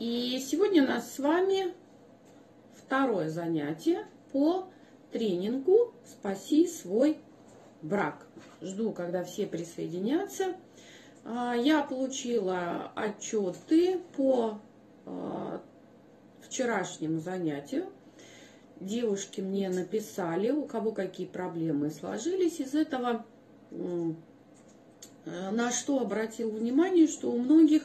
И 0.00 0.42
сегодня 0.42 0.82
у 0.82 0.86
нас 0.86 1.12
с 1.12 1.18
вами 1.18 1.74
второе 2.72 3.28
занятие 3.28 4.06
по 4.32 4.70
тренингу 5.12 5.92
«Спаси 6.06 6.66
свой 6.66 7.18
брак». 7.82 8.26
Жду, 8.62 8.92
когда 8.92 9.24
все 9.24 9.46
присоединятся. 9.46 10.56
А, 11.26 11.54
я 11.54 11.82
получила 11.82 12.90
отчеты 12.94 14.00
по 14.16 14.58
а, 15.04 15.60
вчерашнему 16.40 17.20
занятию. 17.20 17.92
Девушки 18.80 19.42
мне 19.42 19.68
написали, 19.68 20.50
у 20.50 20.64
кого 20.64 20.92
какие 20.92 21.26
проблемы 21.26 21.90
сложились. 21.90 22.58
Из 22.58 22.74
этого 22.74 23.26
на 25.26 25.70
что 25.70 26.00
обратил 26.00 26.50
внимание, 26.50 27.06
что 27.06 27.30
у 27.30 27.36
многих 27.38 27.82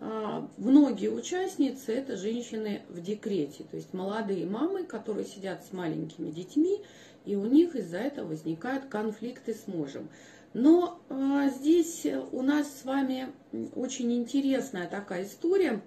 многие 0.00 1.08
участницы 1.08 1.92
это 1.92 2.16
женщины 2.16 2.82
в 2.88 3.00
декрете, 3.00 3.64
то 3.64 3.76
есть 3.76 3.92
молодые 3.92 4.46
мамы, 4.46 4.84
которые 4.84 5.26
сидят 5.26 5.64
с 5.64 5.72
маленькими 5.72 6.30
детьми, 6.30 6.80
и 7.24 7.36
у 7.36 7.44
них 7.44 7.74
из-за 7.74 7.98
этого 7.98 8.28
возникают 8.28 8.86
конфликты 8.86 9.54
с 9.54 9.66
мужем. 9.66 10.08
Но 10.54 11.00
а, 11.08 11.48
здесь 11.50 12.06
у 12.32 12.42
нас 12.42 12.80
с 12.80 12.84
вами 12.84 13.28
очень 13.74 14.12
интересная 14.14 14.88
такая 14.88 15.24
история, 15.24 15.82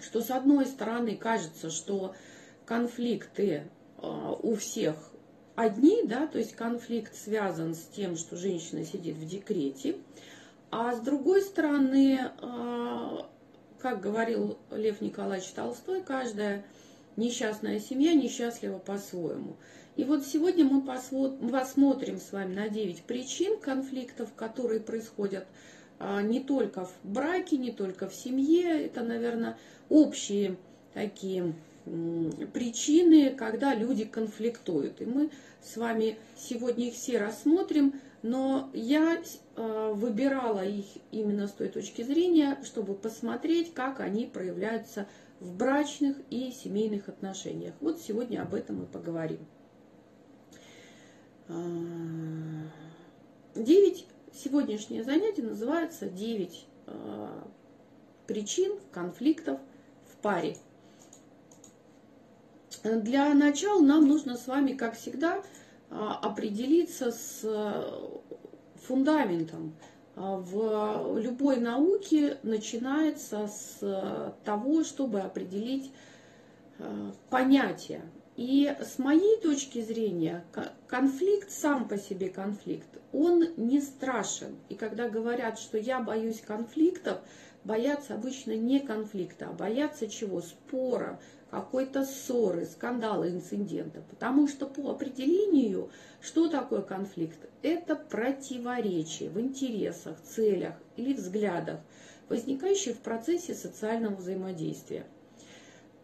что 0.00 0.20
с 0.20 0.30
одной 0.30 0.66
стороны 0.66 1.16
кажется, 1.16 1.70
что 1.70 2.14
конфликты 2.64 3.64
а, 3.98 4.32
у 4.32 4.56
всех 4.56 4.96
одни, 5.54 6.02
да, 6.04 6.26
то 6.26 6.38
есть 6.38 6.54
конфликт 6.54 7.14
связан 7.14 7.74
с 7.74 7.82
тем, 7.94 8.16
что 8.16 8.36
женщина 8.36 8.84
сидит 8.84 9.16
в 9.16 9.26
декрете, 9.26 9.96
а 10.72 10.94
с 10.94 11.00
другой 11.00 11.42
стороны, 11.42 12.18
а, 12.40 13.28
как 13.78 14.00
говорил 14.00 14.58
Лев 14.70 15.02
Николаевич 15.02 15.50
Толстой, 15.50 16.00
каждая 16.02 16.64
несчастная 17.16 17.78
семья 17.78 18.14
несчастлива 18.14 18.78
по-своему. 18.78 19.56
И 19.96 20.04
вот 20.04 20.24
сегодня 20.24 20.64
мы 20.64 20.80
посмотрим 20.80 22.18
с 22.18 22.32
вами 22.32 22.54
на 22.54 22.70
9 22.70 23.02
причин 23.02 23.58
конфликтов, 23.60 24.32
которые 24.34 24.80
происходят 24.80 25.46
а, 25.98 26.22
не 26.22 26.40
только 26.40 26.86
в 26.86 26.94
браке, 27.04 27.58
не 27.58 27.70
только 27.70 28.08
в 28.08 28.14
семье. 28.14 28.86
Это, 28.86 29.02
наверное, 29.02 29.58
общие 29.90 30.56
такие 30.94 31.52
причины, 32.54 33.34
когда 33.36 33.74
люди 33.74 34.06
конфликтуют. 34.06 35.02
И 35.02 35.04
мы 35.04 35.28
с 35.62 35.76
вами 35.76 36.16
сегодня 36.34 36.88
их 36.88 36.94
все 36.94 37.18
рассмотрим, 37.18 38.00
но 38.22 38.70
я 38.72 39.20
э, 39.56 39.92
выбирала 39.94 40.64
их 40.64 40.86
именно 41.10 41.48
с 41.48 41.52
той 41.52 41.68
точки 41.68 42.02
зрения, 42.02 42.58
чтобы 42.64 42.94
посмотреть, 42.94 43.74
как 43.74 44.00
они 44.00 44.26
проявляются 44.26 45.08
в 45.40 45.56
брачных 45.56 46.16
и 46.30 46.52
семейных 46.52 47.08
отношениях. 47.08 47.74
Вот 47.80 48.00
сегодня 48.00 48.42
об 48.42 48.54
этом 48.54 48.84
и 48.84 48.86
поговорим. 48.86 49.40
А, 51.48 51.54
девять, 53.56 54.06
сегодняшнее 54.32 55.02
занятие 55.02 55.42
называется 55.42 56.08
«Девять 56.08 56.66
а, 56.86 57.48
причин 58.28 58.78
конфликтов 58.92 59.58
в 60.12 60.16
паре». 60.18 60.56
Для 62.84 63.34
начала 63.34 63.80
нам 63.80 64.06
нужно 64.06 64.36
с 64.36 64.46
вами, 64.46 64.72
как 64.72 64.96
всегда, 64.96 65.42
определиться 65.92 67.12
с 67.12 67.40
э, 67.44 67.82
фундаментом. 68.86 69.74
А, 70.16 70.36
в 70.36 71.18
любой 71.18 71.58
науке 71.58 72.38
начинается 72.42 73.46
с 73.46 73.78
э, 73.82 74.32
того, 74.44 74.84
чтобы 74.84 75.20
определить 75.20 75.90
э, 76.78 77.10
понятие. 77.30 78.02
И 78.36 78.74
с 78.80 78.98
моей 78.98 79.38
точки 79.40 79.82
зрения, 79.82 80.44
конфликт 80.86 81.50
сам 81.50 81.86
по 81.86 81.98
себе 81.98 82.30
конфликт, 82.30 82.88
он 83.12 83.44
не 83.58 83.80
страшен. 83.80 84.56
И 84.70 84.74
когда 84.74 85.10
говорят, 85.10 85.58
что 85.58 85.76
я 85.76 86.00
боюсь 86.00 86.40
конфликтов, 86.40 87.18
боятся 87.64 88.14
обычно 88.14 88.56
не 88.56 88.80
конфликта, 88.80 89.48
а 89.50 89.52
боятся 89.52 90.08
чего? 90.08 90.40
Спора, 90.40 91.20
какой-то 91.52 92.06
ссоры, 92.06 92.64
скандала, 92.64 93.28
инцидента. 93.28 94.02
Потому 94.08 94.48
что 94.48 94.66
по 94.66 94.90
определению, 94.90 95.90
что 96.22 96.48
такое 96.48 96.80
конфликт? 96.80 97.38
Это 97.60 97.94
противоречие 97.94 99.28
в 99.28 99.38
интересах, 99.38 100.16
целях 100.22 100.74
или 100.96 101.12
взглядах, 101.12 101.80
возникающие 102.30 102.94
в 102.94 103.00
процессе 103.00 103.54
социального 103.54 104.14
взаимодействия. 104.14 105.04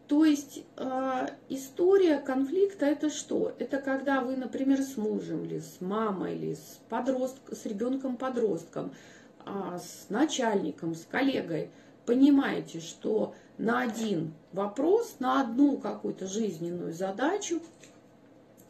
То 0.07 0.27
есть 0.27 0.65
э, 0.77 1.27
история 1.49 2.19
конфликта 2.19 2.85
это 2.85 3.09
что? 3.09 3.55
Это 3.59 3.79
когда 3.79 4.21
вы, 4.21 4.37
например, 4.37 4.83
с 4.83 4.99
мужем 4.99 5.45
или 5.45 5.61
с 5.61 5.81
мамой 5.81 6.35
или 6.35 6.55
с, 6.55 6.79
подрост... 6.91 7.39
с 7.51 7.65
ребенком-подростком, 7.65 8.93
э, 9.47 9.79
с 9.79 10.11
начальником, 10.11 10.95
с 10.95 11.07
коллегой 11.07 11.71
понимаете, 12.09 12.81
что 12.81 13.35
на 13.59 13.83
один 13.83 14.33
вопрос, 14.55 15.17
на 15.19 15.43
одну 15.43 15.77
какую-то 15.77 16.27
жизненную 16.27 16.95
задачу 16.95 17.61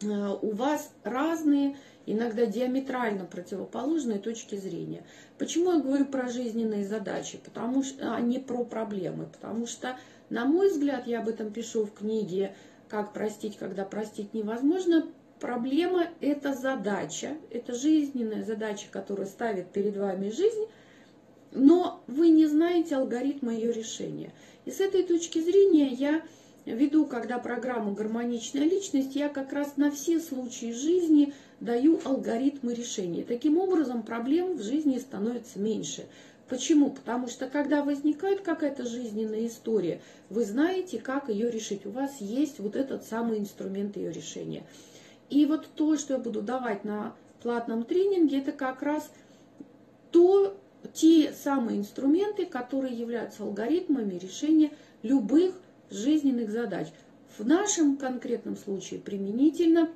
э, 0.01 0.35
у 0.41 0.51
вас 0.51 0.91
разные, 1.05 1.77
иногда 2.05 2.45
диаметрально 2.45 3.23
противоположные 3.23 4.19
точки 4.19 4.55
зрения. 4.55 5.05
Почему 5.37 5.71
я 5.71 5.79
говорю 5.79 6.03
про 6.03 6.27
жизненные 6.27 6.85
задачи, 6.85 7.39
потому 7.45 7.81
что, 7.81 8.13
а 8.13 8.19
не 8.19 8.39
про 8.39 8.65
проблемы? 8.65 9.27
Потому 9.27 9.67
что, 9.67 9.97
на 10.29 10.43
мой 10.43 10.69
взгляд, 10.69 11.07
я 11.07 11.21
об 11.21 11.29
этом 11.29 11.53
пишу 11.53 11.85
в 11.85 11.93
книге 11.93 12.53
«Как 12.89 13.13
простить, 13.13 13.55
когда 13.57 13.85
простить 13.85 14.33
невозможно», 14.33 15.05
Проблема– 15.39 16.07
это 16.19 16.53
задача, 16.53 17.37
это 17.49 17.73
жизненная 17.73 18.43
задача, 18.43 18.87
которая 18.91 19.25
ставит 19.25 19.71
перед 19.71 19.95
вами 19.95 20.31
жизнь, 20.31 20.65
но 21.51 22.01
вы 22.07 22.29
не 22.29 22.45
знаете 22.47 22.95
алгоритма 22.95 23.53
ее 23.53 23.71
решения– 23.71 24.31
и 24.69 24.71
с 24.71 24.79
этой 24.81 25.01
точки 25.01 25.41
зрения 25.41 25.87
я 25.87 26.21
веду, 26.67 27.07
когда 27.07 27.39
программу 27.39 27.93
«Гармоничная 27.93 28.65
личность», 28.65 29.15
я 29.15 29.27
как 29.27 29.51
раз 29.51 29.77
на 29.77 29.89
все 29.89 30.19
случаи 30.19 30.73
жизни 30.73 31.33
даю 31.59 31.99
алгоритмы 32.05 32.75
решения. 32.75 33.23
Таким 33.23 33.57
образом, 33.57 34.03
проблем 34.03 34.57
в 34.57 34.61
жизни 34.61 34.99
становится 34.99 35.57
меньше. 35.57 36.05
Почему? 36.47 36.91
Потому 36.91 37.27
что 37.27 37.47
когда 37.47 37.83
возникает 37.83 38.41
какая-то 38.41 38.85
жизненная 38.85 39.47
история, 39.47 40.01
вы 40.29 40.45
знаете, 40.45 40.99
как 40.99 41.29
ее 41.29 41.49
решить. 41.49 41.87
У 41.87 41.89
вас 41.89 42.17
есть 42.19 42.59
вот 42.59 42.75
этот 42.75 43.03
самый 43.03 43.39
инструмент 43.39 43.97
ее 43.97 44.11
решения. 44.11 44.63
И 45.31 45.47
вот 45.47 45.67
то, 45.73 45.97
что 45.97 46.13
я 46.13 46.19
буду 46.19 46.43
давать 46.43 46.83
на 46.83 47.15
платном 47.41 47.85
тренинге, 47.85 48.37
это 48.37 48.51
как 48.51 48.83
раз 48.83 49.09
то, 50.11 50.58
те 50.93 51.33
самые 51.33 51.79
инструменты, 51.79 52.45
которые 52.45 52.95
являются 52.95 53.43
алгоритмами 53.43 54.15
решения 54.15 54.71
любых 55.03 55.55
жизненных 55.89 56.49
задач. 56.49 56.87
В 57.37 57.45
нашем 57.45 57.97
конкретном 57.97 58.57
случае 58.57 58.99
применительно 58.99 59.89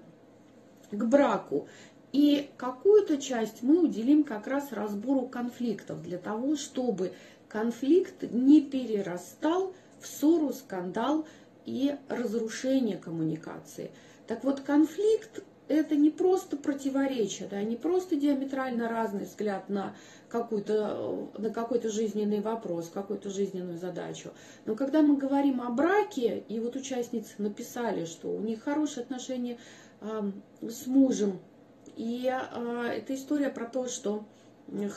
к 0.91 1.03
браку. 1.05 1.67
И 2.11 2.49
какую-то 2.57 3.17
часть 3.17 3.63
мы 3.63 3.79
уделим 3.79 4.23
как 4.23 4.47
раз 4.47 4.71
разбору 4.71 5.27
конфликтов, 5.27 6.03
для 6.03 6.19
того, 6.19 6.55
чтобы 6.55 7.13
конфликт 7.47 8.31
не 8.31 8.61
перерастал 8.61 9.73
в 9.99 10.07
ссору, 10.07 10.53
скандал 10.53 11.25
и 11.65 11.95
разрушение 12.09 12.97
коммуникации. 12.97 13.89
Так 14.27 14.43
вот, 14.43 14.59
конфликт 14.61 15.43
это 15.67 15.95
не 15.95 16.09
просто 16.09 16.57
противоречие, 16.57 17.47
да, 17.49 17.61
не 17.63 17.75
просто 17.75 18.15
диаметрально 18.15 18.89
разный 18.89 19.25
взгляд 19.25 19.69
на, 19.69 19.95
какой-то, 20.33 21.29
на 21.37 21.51
какой-то 21.51 21.89
жизненный 21.89 22.41
вопрос, 22.41 22.89
какую-то 22.89 23.29
жизненную 23.29 23.77
задачу. 23.77 24.31
Но 24.65 24.75
когда 24.75 25.03
мы 25.03 25.15
говорим 25.15 25.61
о 25.61 25.69
браке, 25.69 26.43
и 26.49 26.59
вот 26.59 26.75
участницы 26.75 27.35
написали, 27.37 28.05
что 28.05 28.29
у 28.29 28.39
них 28.41 28.63
хорошие 28.63 29.03
отношения 29.03 29.59
э, 30.01 30.31
с 30.63 30.87
мужем, 30.87 31.39
и 31.95 32.25
э, 32.25 32.85
это 32.87 33.13
история 33.13 33.49
про 33.49 33.65
то, 33.65 33.87
что 33.87 34.25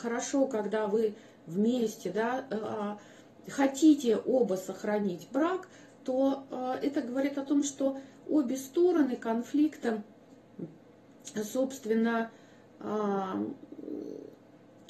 хорошо, 0.01 0.47
когда 0.47 0.87
вы 0.87 1.13
вместе, 1.45 2.11
да, 2.11 2.45
э, 2.49 3.51
хотите 3.51 4.17
оба 4.17 4.55
сохранить 4.55 5.27
брак, 5.31 5.69
то 6.03 6.45
э, 6.49 6.79
это 6.81 7.01
говорит 7.01 7.37
о 7.37 7.45
том, 7.45 7.63
что 7.63 7.99
обе 8.27 8.57
стороны 8.57 9.15
конфликта 9.15 10.01
собственно, 11.43 12.31
а, 12.79 13.37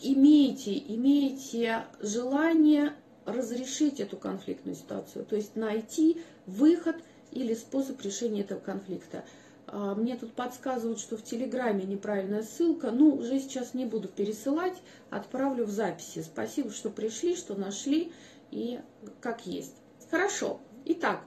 имеете, 0.02 0.78
имеете 0.78 1.86
желание 2.00 2.94
разрешить 3.26 4.00
эту 4.00 4.18
конфликтную 4.18 4.76
ситуацию, 4.76 5.26
то 5.26 5.36
есть 5.36 5.56
найти 5.56 6.22
выход 6.46 6.96
или 7.32 7.54
способ 7.54 8.02
решения 8.02 8.42
этого 8.42 8.60
конфликта. 8.60 9.26
А, 9.68 9.96
мне 9.96 10.16
тут 10.16 10.34
подсказывают, 10.34 11.00
что 11.00 11.18
в 11.18 11.24
Телеграме 11.24 11.84
неправильная 11.84 12.44
ссылка. 12.44 12.92
Ну, 12.92 13.16
уже 13.16 13.40
сейчас 13.40 13.74
не 13.74 13.86
буду 13.86 14.08
пересылать, 14.08 14.78
отправлю 15.10 15.66
в 15.66 15.70
записи. 15.70 16.22
Спасибо, 16.22 16.72
что 16.72 16.90
пришли, 16.90 17.36
что 17.36 17.56
нашли. 17.56 18.12
и 18.50 18.80
как 19.20 19.46
есть. 19.46 19.76
Хорошо. 20.10 20.62
Итак, 20.86 21.22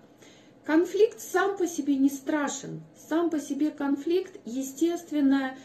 конфликт 0.64 1.20
сам 1.20 1.58
по 1.58 1.66
себе 1.66 1.96
не 1.96 2.08
страшен. 2.08 2.82
Сам 3.10 3.28
по 3.28 3.38
себе 3.38 3.70
конфликт 3.70 4.40
естественная 4.46 5.58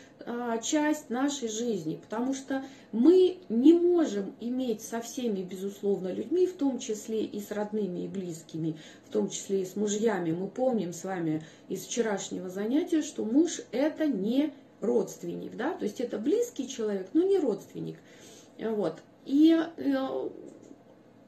часть 0.64 1.10
нашей 1.10 1.50
жизни, 1.50 2.00
потому 2.02 2.34
что 2.34 2.64
мы 2.92 3.38
не 3.50 3.74
можем 3.74 4.34
иметь 4.40 4.82
со 4.82 5.00
всеми, 5.02 5.42
безусловно, 5.44 6.12
людьми, 6.12 6.48
в 6.48 6.54
том 6.54 6.80
числе 6.80 7.24
и 7.24 7.40
с 7.40 7.52
родными 7.52 8.06
и 8.06 8.08
близкими, 8.08 8.78
в 9.06 9.12
том 9.12 9.30
числе 9.30 9.62
и 9.62 9.66
с 9.66 9.76
мужьями. 9.76 10.32
Мы 10.32 10.48
помним 10.48 10.94
с 10.94 11.04
вами 11.04 11.44
из 11.70 11.86
вчерашнего 11.86 12.50
занятия, 12.50 13.02
что 13.02 13.24
муж 13.24 13.62
это 13.72 14.08
не 14.08 14.52
родственник, 14.82 15.56
да, 15.56 15.74
то 15.74 15.86
есть 15.86 16.02
это 16.02 16.18
близкий 16.18 16.68
человек, 16.68 17.08
но 17.14 17.24
не 17.24 17.38
родственник. 17.40 17.98
Вот. 18.60 18.96
И 19.26 19.56
э, 19.78 20.30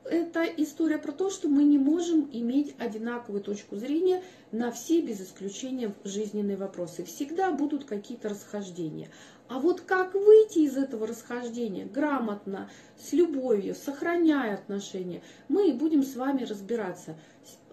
это 0.10 0.44
история 0.44 0.98
про 0.98 1.12
то, 1.12 1.30
что 1.30 1.48
мы 1.48 1.64
не 1.64 1.78
можем 1.78 2.30
иметь 2.32 2.76
одинаковую 2.80 3.42
точку 3.42 3.76
зрения 3.76 4.24
на 4.52 4.72
все, 4.72 5.02
без 5.02 5.22
исключения, 5.22 5.94
жизненные 6.04 6.58
вопросы. 6.58 7.04
Всегда 7.04 7.52
будут 7.52 7.86
какие-то 7.86 8.30
расхождения. 8.30 9.10
А 9.48 9.60
вот 9.60 9.82
как 9.82 10.14
выйти 10.14 10.60
из 10.60 10.76
этого 10.76 11.08
расхождения 11.08 11.86
грамотно, 11.86 12.70
с 12.98 13.14
любовью, 13.14 13.76
сохраняя 13.76 14.56
отношения, 14.56 15.22
мы 15.48 15.70
и 15.70 15.74
будем 15.74 16.04
с 16.04 16.16
вами 16.16 16.44
разбираться 16.44 17.18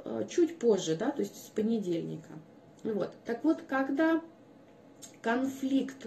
э, 0.05 0.27
чуть 0.31 0.59
позже, 0.59 0.97
да, 0.97 1.11
то 1.11 1.21
есть 1.21 1.37
с 1.37 1.49
понедельника. 1.49 2.31
Вот. 2.85 3.13
Так 3.25 3.43
вот, 3.45 3.63
когда 3.67 4.21
конфликт 5.23 6.07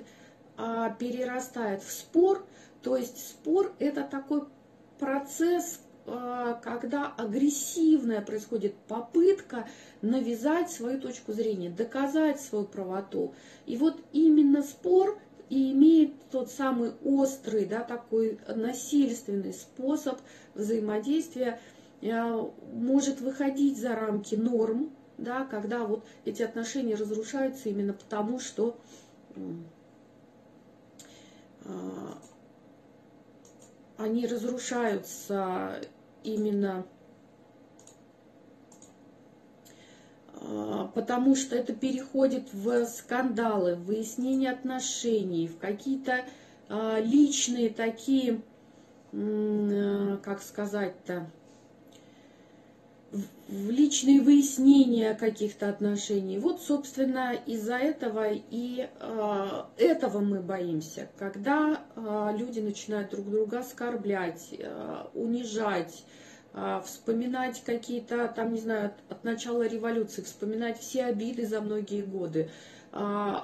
а, 0.58 0.92
перерастает 0.92 1.82
в 1.82 1.92
спор, 1.92 2.46
то 2.82 2.96
есть 2.96 3.18
спор 3.30 3.74
это 3.80 4.04
такой 4.04 4.44
процесс, 5.00 5.82
когда 6.08 7.14
агрессивная 7.18 8.22
происходит 8.22 8.76
попытка 8.88 9.68
навязать 10.02 10.72
свою 10.72 11.02
точку 11.02 11.34
зрения, 11.34 11.70
доказать 11.70 12.40
свою 12.40 12.66
правоту. 12.66 13.34
И 13.66 13.76
вот 13.76 14.02
именно 14.14 14.64
спор 14.64 15.20
и 15.50 15.72
имеет 15.72 16.14
тот 16.32 16.50
самый 16.50 16.94
острый, 17.04 17.66
да, 17.66 17.82
такой 17.82 18.40
насильственный 18.48 19.54
способ 19.54 20.20
взаимодействия, 20.56 21.60
а, 22.02 22.52
может 22.74 23.20
выходить 23.20 23.78
за 23.78 23.96
рамки 23.96 24.36
норм, 24.36 24.92
да, 25.18 25.46
когда 25.46 25.84
вот 25.84 26.06
эти 26.24 26.42
отношения 26.42 26.96
разрушаются 26.96 27.70
именно 27.70 27.94
потому, 27.94 28.40
что 28.40 28.78
а, 31.66 32.18
они 33.98 34.28
разрушаются 34.28 35.82
именно 36.28 36.86
а, 40.34 40.92
потому 40.94 41.36
что 41.36 41.56
это 41.56 41.74
переходит 41.74 42.54
в 42.54 42.86
скандалы, 42.86 43.76
в 43.76 43.86
выяснение 43.86 44.52
отношений, 44.52 45.48
в 45.48 45.58
какие-то 45.58 46.26
а, 46.70 47.00
личные 47.00 47.70
такие, 47.70 48.42
а, 49.14 50.18
как 50.24 50.42
сказать-то, 50.42 51.30
в 53.12 53.70
личные 53.70 54.22
выяснения 54.22 55.14
каких-то 55.14 55.70
отношений. 55.70 56.40
Вот, 56.40 56.62
собственно, 56.62 57.34
из-за 57.34 57.78
этого 57.78 58.28
и 58.32 58.90
э, 59.00 59.64
этого 59.78 60.20
мы 60.20 60.42
боимся, 60.42 61.10
когда 61.18 61.82
э, 61.96 62.30
люди 62.38 62.60
начинают 62.60 63.12
друг 63.12 63.30
друга 63.30 63.60
оскорблять, 63.60 64.50
э, 64.52 65.06
унижать, 65.14 66.04
э, 66.54 66.82
вспоминать 66.86 67.64
какие-то, 67.64 68.28
там, 68.28 68.54
не 68.54 68.60
знаю, 68.60 68.88
от, 68.88 69.12
от 69.12 69.24
начала 69.24 69.66
революции, 69.66 70.22
вспоминать 70.22 70.80
все 70.80 71.06
обиды 71.06 71.48
за 71.48 71.62
многие 71.62 72.02
годы. 72.02 72.50
Э, 72.92 73.36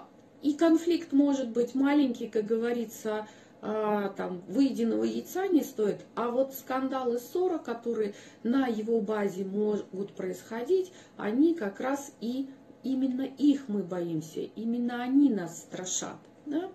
и 0.41 0.53
конфликт 0.55 1.13
может 1.13 1.49
быть 1.49 1.73
маленький, 1.73 2.27
как 2.27 2.45
говорится, 2.45 3.19
а, 3.19 3.27
там, 3.63 4.41
выеденного 4.49 5.05
яйца 5.05 5.47
не 5.47 5.63
стоит, 5.63 6.01
а 6.15 6.29
вот 6.29 6.53
скандалы 6.53 7.17
ссора, 7.17 7.59
которые 7.59 8.13
на 8.43 8.67
его 8.67 8.99
базе 8.99 9.45
могут 9.45 10.13
происходить, 10.15 10.91
они 11.15 11.55
как 11.55 11.79
раз 11.79 12.11
и 12.19 12.49
именно 12.83 13.21
их 13.21 13.69
мы 13.69 13.83
боимся, 13.83 14.41
именно 14.41 15.01
они 15.01 15.29
нас 15.29 15.59
страшат. 15.59 16.17
Да? 16.45 16.69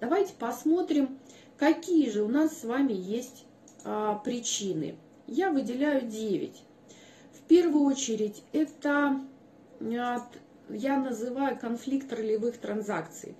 Давайте 0.00 0.34
посмотрим, 0.34 1.18
какие 1.56 2.10
же 2.10 2.22
у 2.22 2.28
нас 2.28 2.58
с 2.58 2.64
вами 2.64 2.92
есть 2.92 3.46
а, 3.84 4.16
причины. 4.16 4.96
Я 5.26 5.50
выделяю 5.50 6.02
9. 6.06 6.62
В 7.32 7.40
первую 7.48 7.84
очередь 7.86 8.42
это 8.52 9.20
а, 9.80 10.28
я 10.68 10.98
называю 10.98 11.58
конфликт 11.58 12.12
ролевых 12.12 12.58
транзакций. 12.58 13.34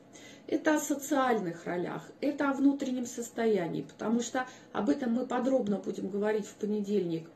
Это 0.47 0.75
о 0.75 0.79
социальных 0.79 1.65
ролях, 1.65 2.03
это 2.21 2.51
о 2.51 2.53
внутреннем 2.53 3.07
состоянии, 3.07 3.83
потому 3.83 4.21
что 4.21 4.47
об 4.73 4.91
этом 4.91 5.13
мы 5.13 5.27
подробно 5.27 5.79
будем 5.79 6.11
говорить 6.11 6.47
в 6.47 6.55
понедельник. 6.57 7.29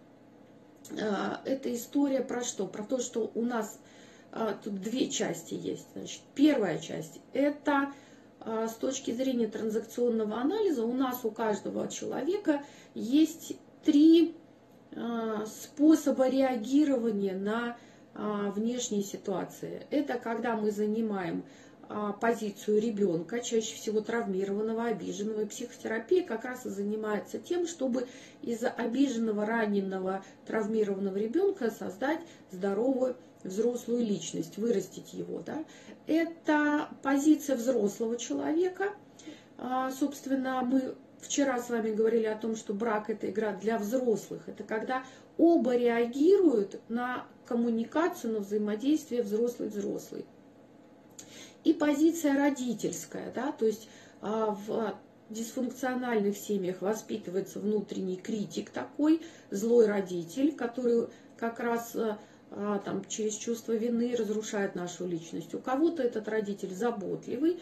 А, 1.01 1.41
это 1.45 1.75
история 1.75 2.21
про 2.21 2.45
что? 2.45 2.67
Про 2.67 2.83
то, 2.85 3.01
что 3.01 3.31
у 3.35 3.43
нас 3.43 3.79
а, 4.33 4.55
тут 4.63 4.81
две 4.83 5.09
части 5.09 5.55
есть. 5.55 5.87
Значит, 5.95 6.21
первая 6.35 6.79
часть– 6.79 7.21
это 7.33 7.93
а, 8.41 8.69
с 8.69 8.75
точки 8.75 9.11
зрения 9.11 9.47
транзакционного 9.47 10.39
анализа 10.39 10.85
у 10.85 10.93
нас 10.93 11.25
у 11.25 11.31
каждого 11.31 11.89
человека 11.89 12.63
есть 12.95 13.57
три 13.85 14.35
способа 15.47 16.29
реагирования 16.29 17.35
на 17.35 17.77
внешние 18.15 19.03
ситуации. 19.03 19.87
Это 19.91 20.19
когда 20.19 20.57
мы 20.57 20.71
занимаем 20.71 21.45
позицию 22.21 22.81
ребенка, 22.81 23.41
чаще 23.41 23.75
всего 23.75 24.01
травмированного, 24.01 24.87
обиженного. 24.87 25.43
И 25.43 25.47
психотерапия 25.47 26.25
как 26.25 26.45
раз 26.45 26.67
и 26.67 26.71
занимается 26.71 27.39
тем, 27.39 27.67
чтобы 27.67 28.07
из 28.43 28.63
обиженного, 28.63 29.47
раненого, 29.47 30.25
травмированного 30.47 31.17
ребенка 31.17 31.71
создать 31.71 32.21
здоровую 32.53 33.17
взрослую 33.45 34.05
личность, 34.05 34.59
вырастить 34.59 35.13
его. 35.15 35.41
Да? 35.41 35.65
Это 36.07 36.89
позиция 37.03 37.57
взрослого 37.57 38.17
человека. 38.17 38.95
А, 39.57 39.91
собственно, 39.91 40.63
мы 40.63 40.95
вчера 41.21 41.61
с 41.61 41.71
вами 41.71 41.91
говорили 41.91 42.27
о 42.27 42.37
том, 42.37 42.57
что 42.57 42.75
брак– 42.75 43.09
это 43.11 43.31
игра 43.31 43.53
для 43.53 43.79
взрослых. 43.79 44.49
Это 44.49 44.63
когда 44.63 45.05
оба 45.37 45.77
реагируют 45.77 46.81
на 46.89 47.27
коммуникацию, 47.47 48.35
на 48.35 48.41
взаимодействие 48.41 49.23
взрослый-взрослый 49.23 50.27
и 51.69 51.75
позиция 51.75 52.35
родительская, 52.35 53.31
да, 53.35 53.53
то 53.53 53.67
есть 53.67 53.91
а, 54.23 54.57
в 54.67 54.95
дисфункциональных 55.29 56.35
семьях 56.35 56.81
воспитывается 56.81 57.61
внутренний 57.61 58.17
критик 58.17 58.71
такой, 58.71 59.21
злой 59.51 59.87
родитель, 59.87 60.55
который 60.55 61.09
как 61.37 61.61
раз 61.61 61.95
а, 61.95 62.19
а, 62.53 62.79
там, 62.79 63.05
через 63.07 63.35
чувство 63.35 63.73
вины 63.73 64.17
разрушает 64.17 64.77
нашу 64.77 65.07
личность. 65.07 65.55
У 65.55 65.59
кого-то 65.59 66.03
этот 66.03 66.27
родитель 66.29 66.75
заботливый, 66.75 67.59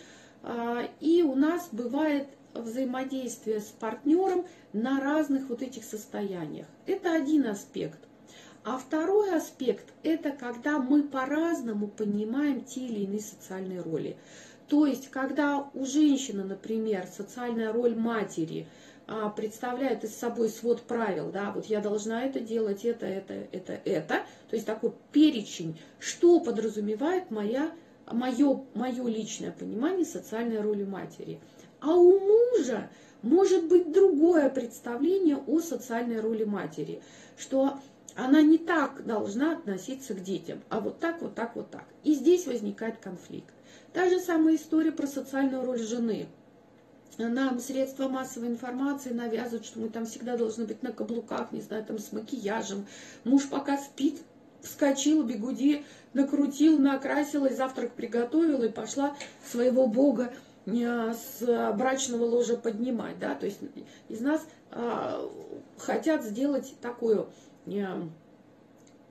и 1.00 1.24
у 1.26 1.34
нас 1.34 1.68
бывает 1.72 2.28
взаимодействие 2.54 3.58
с 3.58 3.74
партнером 3.80 4.46
на 4.72 5.00
разных 5.00 5.48
вот 5.48 5.62
этих 5.62 5.82
состояниях. 5.82 6.68
Это 6.86 7.12
один 7.12 7.46
аспект. 7.46 7.98
А 8.66 8.78
второй 8.78 9.32
аспект– 9.32 9.92
это 10.02 10.32
когда 10.32 10.80
мы 10.80 11.04
по-разному 11.04 11.86
понимаем 11.86 12.64
те 12.64 12.80
или 12.80 13.04
иные 13.04 13.20
социальные 13.20 13.80
роли. 13.80 14.16
То 14.66 14.86
есть, 14.86 15.08
когда 15.08 15.70
у 15.72 15.86
женщины, 15.86 16.42
например, 16.42 17.06
социальная 17.06 17.72
роль 17.72 17.94
матери 17.94 18.66
а, 19.06 19.28
представляет 19.28 20.02
из 20.02 20.16
собой 20.16 20.48
свод 20.48 20.82
правил, 20.82 21.30
да, 21.30 21.52
вот 21.52 21.66
я 21.66 21.80
должна 21.80 22.24
это 22.24 22.40
делать, 22.40 22.84
это, 22.84 23.06
это, 23.06 23.34
это, 23.52 23.74
это, 23.84 24.14
то 24.50 24.56
есть 24.56 24.66
такой 24.66 24.94
перечень, 25.12 25.78
что 26.00 26.40
подразумевает 26.40 27.30
моя, 27.30 27.70
мое, 28.10 28.64
мое 28.74 29.06
личное 29.06 29.52
понимание 29.52 30.04
социальной 30.04 30.60
роли 30.60 30.82
матери. 30.82 31.38
А 31.78 31.94
у 31.94 32.18
мужа 32.18 32.90
может 33.22 33.68
быть 33.68 33.92
другое 33.92 34.50
представление 34.50 35.36
о 35.36 35.60
социальной 35.60 36.18
роли 36.18 36.42
матери, 36.42 37.00
что 37.38 37.78
она 38.16 38.40
не 38.40 38.58
так 38.58 39.04
должна 39.06 39.52
относиться 39.52 40.14
к 40.14 40.22
детям, 40.22 40.62
а 40.70 40.80
вот 40.80 40.98
так, 40.98 41.20
вот 41.20 41.34
так, 41.34 41.54
вот 41.54 41.70
так. 41.70 41.84
И 42.02 42.14
здесь 42.14 42.46
возникает 42.46 42.96
конфликт. 42.98 43.52
Та 43.92 44.08
же 44.08 44.20
самая 44.20 44.56
история 44.56 44.90
про 44.90 45.06
социальную 45.06 45.64
роль 45.64 45.78
жены. 45.78 46.26
Нам 47.18 47.60
средства 47.60 48.08
массовой 48.08 48.48
информации 48.48 49.10
навязывают, 49.10 49.64
что 49.64 49.80
мы 49.80 49.88
там 49.88 50.06
всегда 50.06 50.36
должны 50.36 50.66
быть 50.66 50.82
на 50.82 50.92
каблуках, 50.92 51.52
не 51.52 51.60
знаю, 51.60 51.84
там 51.84 51.98
с 51.98 52.12
макияжем. 52.12 52.86
Муж 53.24 53.48
пока 53.48 53.78
спит, 53.78 54.20
вскочил, 54.62 55.22
бегуди, 55.22 55.84
накрутил, 56.12 56.78
накрасила, 56.78 57.48
завтрак 57.48 57.92
приготовила 57.92 58.64
и 58.64 58.72
пошла 58.72 59.14
своего 59.50 59.86
бога 59.86 60.32
с 60.66 61.72
брачного 61.76 62.24
ложа 62.24 62.56
поднимать, 62.56 63.18
да, 63.20 63.36
то 63.36 63.46
есть 63.46 63.60
из 64.08 64.20
нас 64.20 64.44
а, 64.72 65.24
хотят 65.78 66.24
сделать 66.24 66.74
такую 66.80 67.28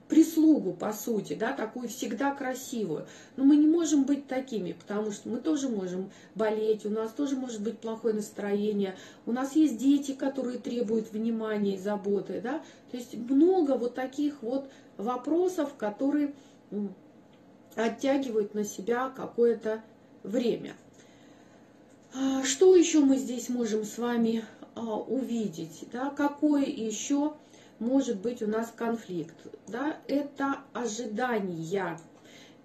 прислугу, 0.08 0.72
по 0.72 0.92
сути, 0.92 1.34
да, 1.34 1.52
такую 1.52 1.88
всегда 1.88 2.34
красивую. 2.34 3.06
Но 3.36 3.44
мы 3.44 3.56
не 3.56 3.66
можем 3.66 4.04
быть 4.04 4.26
такими, 4.26 4.72
потому 4.72 5.10
что 5.10 5.28
мы 5.28 5.38
тоже 5.38 5.68
можем 5.68 6.10
болеть, 6.34 6.86
у 6.86 6.90
нас 6.90 7.12
тоже 7.12 7.36
может 7.36 7.62
быть 7.62 7.78
плохое 7.78 8.14
настроение, 8.14 8.96
у 9.26 9.32
нас 9.32 9.56
есть 9.56 9.78
дети, 9.78 10.12
которые 10.12 10.58
требуют 10.58 11.12
внимания 11.12 11.74
и 11.74 11.78
заботы, 11.78 12.40
да, 12.40 12.62
то 12.90 12.96
есть 12.96 13.14
много 13.14 13.72
вот 13.72 13.94
таких 13.94 14.42
вот 14.42 14.68
вопросов, 14.96 15.74
которые 15.74 16.32
оттягивают 17.74 18.54
на 18.54 18.64
себя 18.64 19.10
какое-то 19.14 19.82
время. 20.22 20.74
А, 22.14 22.42
что 22.44 22.74
еще 22.74 23.00
мы 23.00 23.16
здесь 23.16 23.48
можем 23.48 23.84
с 23.84 23.98
вами 23.98 24.44
а, 24.74 24.80
увидеть? 24.80 25.84
Да? 25.92 26.10
Какой 26.10 26.64
еще 26.64 27.34
может 27.78 28.20
быть 28.20 28.42
у 28.42 28.46
нас 28.46 28.72
конфликт? 28.74 29.36
Да? 29.66 29.98
Это 30.06 30.60
ожидания. 30.72 31.98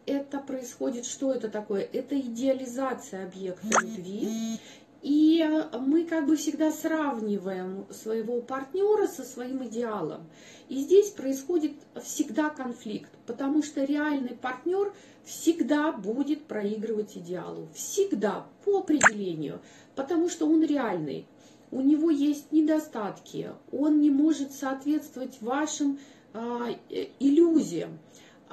Это 0.06 0.40
происходит, 0.40 1.06
что 1.06 1.32
это 1.32 1.50
такое? 1.50 1.88
Это 1.94 2.20
идеализация 2.20 3.26
объекта 3.26 3.68
любви. 3.82 4.60
И 5.02 5.44
мы 5.80 6.06
как 6.06 6.28
бы 6.28 6.36
всегда 6.36 6.72
сравниваем 6.72 7.88
своего 7.90 8.40
партнера 8.42 9.08
со 9.08 9.24
своим 9.24 9.66
идеалом. 9.66 10.28
И 10.70 10.78
здесь 10.82 11.10
происходит 11.10 11.74
всегда 12.04 12.50
конфликт, 12.50 13.10
потому 13.26 13.64
что 13.64 13.84
реальный 13.84 14.36
партнер 14.36 14.94
всегда 15.24 15.92
будет 15.92 16.46
проигрывать 16.46 17.18
идеалу. 17.18 17.68
Всегда, 17.74 18.46
по 18.64 18.80
определению. 18.80 19.62
Потому 19.96 20.30
что 20.30 20.46
он 20.48 20.64
реальный. 20.64 21.26
У 21.72 21.82
него 21.82 22.10
есть 22.10 22.52
недостатки. 22.52 23.52
Он 23.72 24.02
не 24.02 24.10
может 24.10 24.52
соответствовать 24.52 25.42
вашим 25.42 26.00
а, 26.34 26.70
э, 26.90 27.08
иллюзиям. 27.20 28.00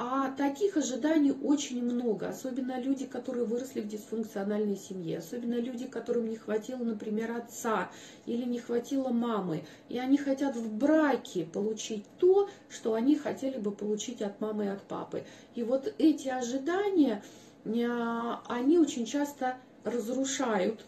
А 0.01 0.31
таких 0.31 0.77
ожиданий 0.77 1.33
очень 1.33 1.83
много, 1.83 2.29
особенно 2.29 2.81
люди, 2.81 3.05
которые 3.05 3.45
выросли 3.45 3.81
в 3.81 3.89
дисфункциональной 3.89 4.77
семье, 4.77 5.19
особенно 5.19 5.57
люди, 5.57 5.89
которым 5.89 6.29
не 6.29 6.37
хватило, 6.37 6.85
например, 6.85 7.33
отца 7.33 7.91
или 8.25 8.45
не 8.45 8.61
хватило 8.61 9.09
мамы, 9.09 9.65
и 9.89 9.99
они 9.99 10.17
хотят 10.17 10.55
в 10.55 10.73
браке 10.73 11.45
получить 11.45 12.05
то, 12.19 12.49
что 12.69 12.95
они 12.95 13.17
хотели 13.17 13.59
бы 13.59 13.73
получить 13.73 14.23
от 14.23 14.41
мамы 14.41 14.67
и 14.67 14.69
от 14.69 14.83
папы. 14.83 15.25
И 15.57 15.65
вот 15.65 15.93
эти 15.99 16.29
ожидания, 16.29 17.25
а, 17.67 18.41
они 18.47 18.79
очень 18.79 19.05
часто 19.05 19.57
разрушают 19.83 20.87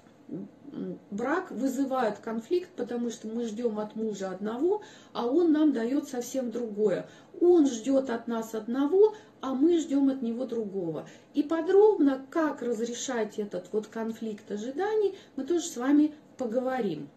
брак 1.10 1.50
вызывает 1.50 2.18
конфликт, 2.18 2.70
потому 2.76 3.10
что 3.10 3.28
мы 3.28 3.44
ждем 3.44 3.78
от 3.78 3.96
мужа 3.96 4.30
одного, 4.30 4.82
а 5.12 5.26
он 5.26 5.52
нам 5.52 5.72
дает 5.72 6.08
совсем 6.08 6.50
другое. 6.50 7.08
Он 7.40 7.66
ждет 7.66 8.10
от 8.10 8.28
нас 8.28 8.54
одного, 8.54 9.14
а 9.40 9.54
мы 9.54 9.78
ждем 9.78 10.08
от 10.08 10.22
него 10.22 10.44
другого. 10.44 11.08
И 11.34 11.42
подробно, 11.42 12.24
как 12.30 12.62
разрешать 12.62 13.38
этот 13.38 13.72
вот 13.72 13.88
конфликт 13.88 14.50
ожиданий, 14.50 15.16
мы 15.36 15.44
тоже 15.44 15.66
с 15.66 15.76
вами 15.76 16.14
поговорим. 16.36 17.08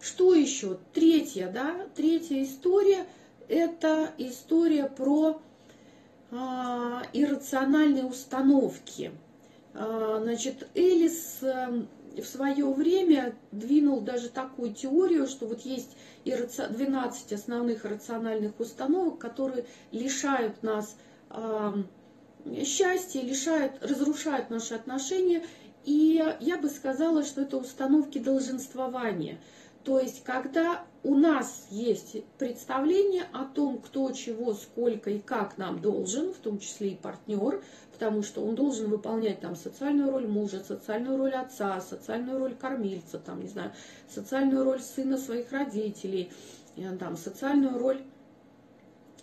Что 0.00 0.34
еще? 0.34 0.78
Третья, 0.92 1.50
да, 1.50 1.86
третья 1.94 2.42
история– 2.42 3.06
это 3.48 4.10
история 4.18 4.84
про 4.84 5.40
а, 6.30 7.02
иррациональные 7.14 8.04
установки– 8.04 9.12
значит, 9.74 10.68
Элис 10.74 11.38
эм, 11.42 11.88
в 12.16 12.24
свое 12.24 12.64
время 12.72 13.34
двинул 13.50 14.00
даже 14.00 14.28
такую 14.28 14.72
теорию, 14.72 15.26
что 15.26 15.46
вот 15.46 15.62
есть 15.62 15.96
12 16.24 17.32
основных 17.32 17.84
рациональных 17.84 18.58
установок, 18.60 19.18
которые 19.18 19.66
лишают 19.90 20.62
нас 20.62 20.96
счастья, 22.64 23.20
лишают, 23.20 23.72
разрушают 23.82 24.50
наши 24.50 24.74
отношения. 24.74 25.42
И 25.84 26.22
я 26.40 26.56
бы 26.56 26.68
сказала, 26.68 27.24
что 27.24 27.42
это 27.42 27.56
установки 27.56 28.18
долженствования. 28.18 29.38
То 29.82 29.98
есть, 29.98 30.22
когда 30.24 30.84
у 31.04 31.14
нас 31.14 31.66
есть 31.70 32.24
представление 32.38 33.24
о 33.32 33.44
том, 33.44 33.78
кто 33.78 34.10
чего, 34.12 34.54
сколько 34.54 35.10
и 35.10 35.18
как 35.18 35.58
нам 35.58 35.80
должен, 35.80 36.32
в 36.32 36.38
том 36.38 36.58
числе 36.58 36.92
и 36.92 36.96
партнер, 36.96 37.62
потому 37.92 38.22
что 38.22 38.42
он 38.42 38.54
должен 38.54 38.88
выполнять 38.88 39.40
там 39.40 39.54
социальную 39.54 40.10
роль 40.10 40.26
мужа, 40.26 40.64
социальную 40.64 41.18
роль 41.18 41.34
отца, 41.34 41.78
социальную 41.82 42.38
роль 42.38 42.54
кормильца, 42.54 43.18
там, 43.18 43.42
не 43.42 43.48
знаю, 43.48 43.72
социальную 44.08 44.64
роль 44.64 44.80
сына 44.80 45.18
своих 45.18 45.52
родителей, 45.52 46.32
э, 46.76 46.96
там, 46.96 47.18
социальную 47.18 47.78
роль 47.78 48.00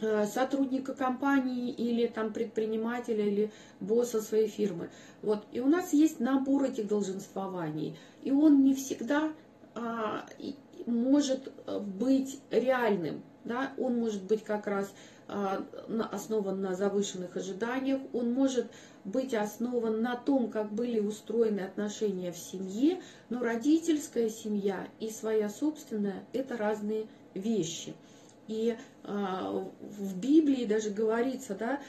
э, 0.02 0.28
сотрудника 0.28 0.94
компании 0.94 1.72
или 1.72 2.06
там 2.06 2.32
предпринимателя 2.32 3.26
или 3.26 3.52
босса 3.80 4.22
своей 4.22 4.48
фирмы. 4.48 4.92
Вот. 5.24 5.48
И 5.52 5.60
у 5.60 5.68
нас 5.68 5.94
есть 5.94 6.20
набор 6.20 6.66
этих 6.66 6.88
долженствований. 6.88 7.98
И 8.22 8.32
он 8.32 8.64
не 8.64 8.76
всегда 8.76 9.32
а, 9.74 10.26
может 10.86 11.52
э, 11.66 11.80
быть 11.80 12.40
реальным. 12.50 13.24
Да? 13.44 13.74
Он 13.78 13.98
может 13.98 14.24
быть 14.24 14.44
как 14.44 14.68
раз 14.68 14.92
а, 15.34 15.64
основан 16.12 16.62
на 16.62 16.76
завышенных 16.76 17.38
ожиданиях, 17.38 18.02
он 18.12 18.34
может 18.34 18.68
быть 19.06 19.34
основан 19.34 20.02
на 20.02 20.18
том, 20.18 20.52
как 20.52 20.74
были 20.74 21.00
устроены 21.00 21.62
отношения 21.62 22.34
в 22.34 22.38
семье, 22.38 23.02
но 23.30 23.40
родительская 23.40 24.28
семья 24.28 24.90
и 25.00 25.10
своя 25.10 25.50
собственная– 25.50 26.26
это 26.34 26.58
разные 26.58 27.08
вещи. 27.34 27.94
И 28.50 28.76
а, 29.06 29.66
в 29.80 30.20
Библии 30.20 30.66
даже 30.66 30.90
говорится, 30.90 31.56
да, 31.56 31.80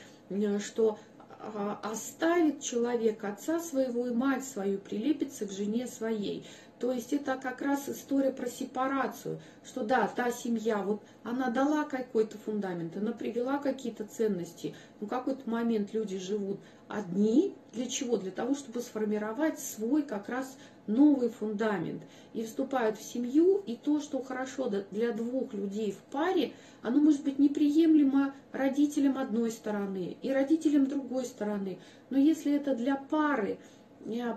что 0.60 1.00
а, 1.40 1.80
оставит 1.82 2.60
человек 2.60 3.24
отца 3.24 3.58
своего 3.58 4.06
и 4.06 4.14
мать 4.14 4.44
свою, 4.44 4.78
прилепится 4.78 5.46
к 5.46 5.50
жене 5.50 5.88
своей. 5.88 6.44
То 6.82 6.90
есть 6.90 7.12
это 7.12 7.36
как 7.40 7.62
раз 7.62 7.88
история 7.88 8.32
про 8.32 8.48
сепарацию, 8.48 9.38
что 9.64 9.84
да, 9.84 10.08
та 10.08 10.32
семья, 10.32 10.78
вот 10.78 11.00
она 11.22 11.48
дала 11.48 11.84
какой-то 11.84 12.36
фундамент, 12.38 12.96
она 12.96 13.12
привела 13.12 13.58
какие-то 13.58 14.04
ценности, 14.04 14.74
но 14.98 15.06
в 15.06 15.08
какой-то 15.08 15.48
момент 15.48 15.94
люди 15.94 16.18
живут 16.18 16.58
одни, 16.88 17.54
для 17.72 17.86
чего? 17.86 18.16
Для 18.16 18.32
того, 18.32 18.56
чтобы 18.56 18.80
сформировать 18.80 19.60
свой 19.60 20.02
как 20.02 20.28
раз 20.28 20.58
новый 20.88 21.28
фундамент. 21.28 22.02
И 22.34 22.42
вступают 22.42 22.98
в 22.98 23.04
семью, 23.04 23.62
и 23.64 23.76
то, 23.76 24.00
что 24.00 24.20
хорошо 24.20 24.68
для 24.90 25.12
двух 25.12 25.54
людей 25.54 25.92
в 25.92 25.98
паре, 26.12 26.52
оно 26.82 27.00
может 27.00 27.22
быть 27.22 27.38
неприемлемо 27.38 28.34
родителям 28.50 29.18
одной 29.18 29.52
стороны 29.52 30.16
и 30.20 30.32
родителям 30.32 30.88
другой 30.88 31.26
стороны. 31.26 31.78
Но 32.10 32.18
если 32.18 32.52
это 32.52 32.74
для 32.74 32.96
пары, 32.96 33.58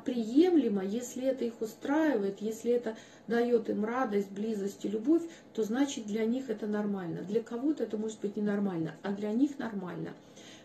приемлемо, 0.05 0.83
если 0.83 1.25
это 1.25 1.45
их 1.45 1.61
устраивает, 1.61 2.41
если 2.41 2.71
это 2.71 2.95
дает 3.27 3.69
им 3.69 3.85
радость, 3.85 4.31
близость 4.31 4.85
и 4.85 4.89
любовь, 4.89 5.23
то 5.53 5.63
значит 5.63 6.05
для 6.05 6.25
них 6.25 6.49
это 6.49 6.67
нормально. 6.67 7.21
Для 7.21 7.41
кого-то 7.41 7.83
это 7.83 7.97
может 7.97 8.19
быть 8.21 8.35
ненормально, 8.37 8.95
а 9.03 9.11
для 9.11 9.31
них 9.31 9.57
нормально. 9.57 10.13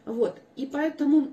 Вот. 0.05 0.39
И 0.57 0.67
поэтому 0.67 1.29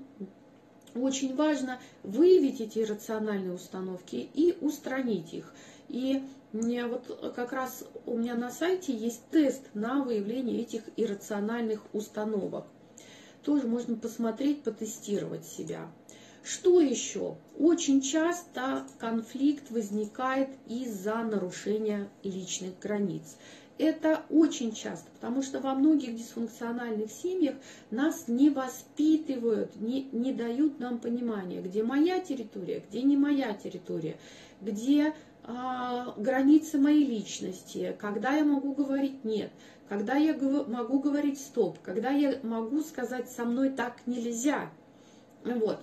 очень 0.94 1.36
важно 1.36 1.78
выявить 2.02 2.60
эти 2.60 2.80
рациональные 2.80 3.54
установки 3.54 4.28
и 4.34 4.56
устранить 4.60 5.32
их. 5.32 5.52
И 5.88 6.22
мне 6.52 6.86
вот 6.86 7.32
как 7.36 7.52
раз 7.52 7.84
у 8.06 8.16
меня 8.16 8.34
на 8.34 8.50
сайте 8.50 8.94
есть 8.94 9.22
тест 9.30 9.62
на 9.74 10.02
выявление 10.02 10.60
этих 10.60 10.82
иррациональных 10.96 11.82
установок. 11.92 12.66
Тоже 13.42 13.66
можно 13.66 13.96
посмотреть, 13.96 14.62
потестировать 14.62 15.46
себя. 15.46 15.88
Что 16.42 16.80
еще? 16.80 17.36
Очень 17.58 18.00
часто 18.00 18.86
конфликт 18.98 19.70
возникает 19.70 20.48
из-за 20.66 21.16
нарушения 21.16 22.08
личных 22.22 22.78
границ. 22.78 23.36
Это 23.78 24.24
очень 24.28 24.72
часто, 24.72 25.08
потому 25.12 25.40
что 25.42 25.60
во 25.60 25.74
многих 25.74 26.16
дисфункциональных 26.16 27.12
семьях 27.12 27.54
нас 27.92 28.26
не 28.26 28.50
воспитывают, 28.50 29.76
не, 29.76 30.08
не 30.10 30.32
дают 30.32 30.80
нам 30.80 30.98
понимания, 30.98 31.60
где 31.60 31.84
моя 31.84 32.18
территория, 32.18 32.82
где 32.88 33.02
не 33.02 33.16
моя 33.16 33.54
территория, 33.54 34.16
где 34.60 35.14
а, 35.44 36.12
границы 36.16 36.78
моей 36.78 37.06
личности, 37.06 37.96
когда 38.00 38.32
я 38.32 38.44
могу 38.44 38.74
говорить 38.74 39.24
нет, 39.24 39.50
когда 39.88 40.16
я 40.16 40.34
могу 40.34 40.98
говорить 40.98 41.38
стоп, 41.38 41.78
когда 41.82 42.10
я 42.10 42.38
могу 42.42 42.82
сказать 42.82 43.30
со 43.30 43.44
мной 43.44 43.70
так 43.70 44.06
нельзя. 44.06 44.70
Вот. 45.44 45.78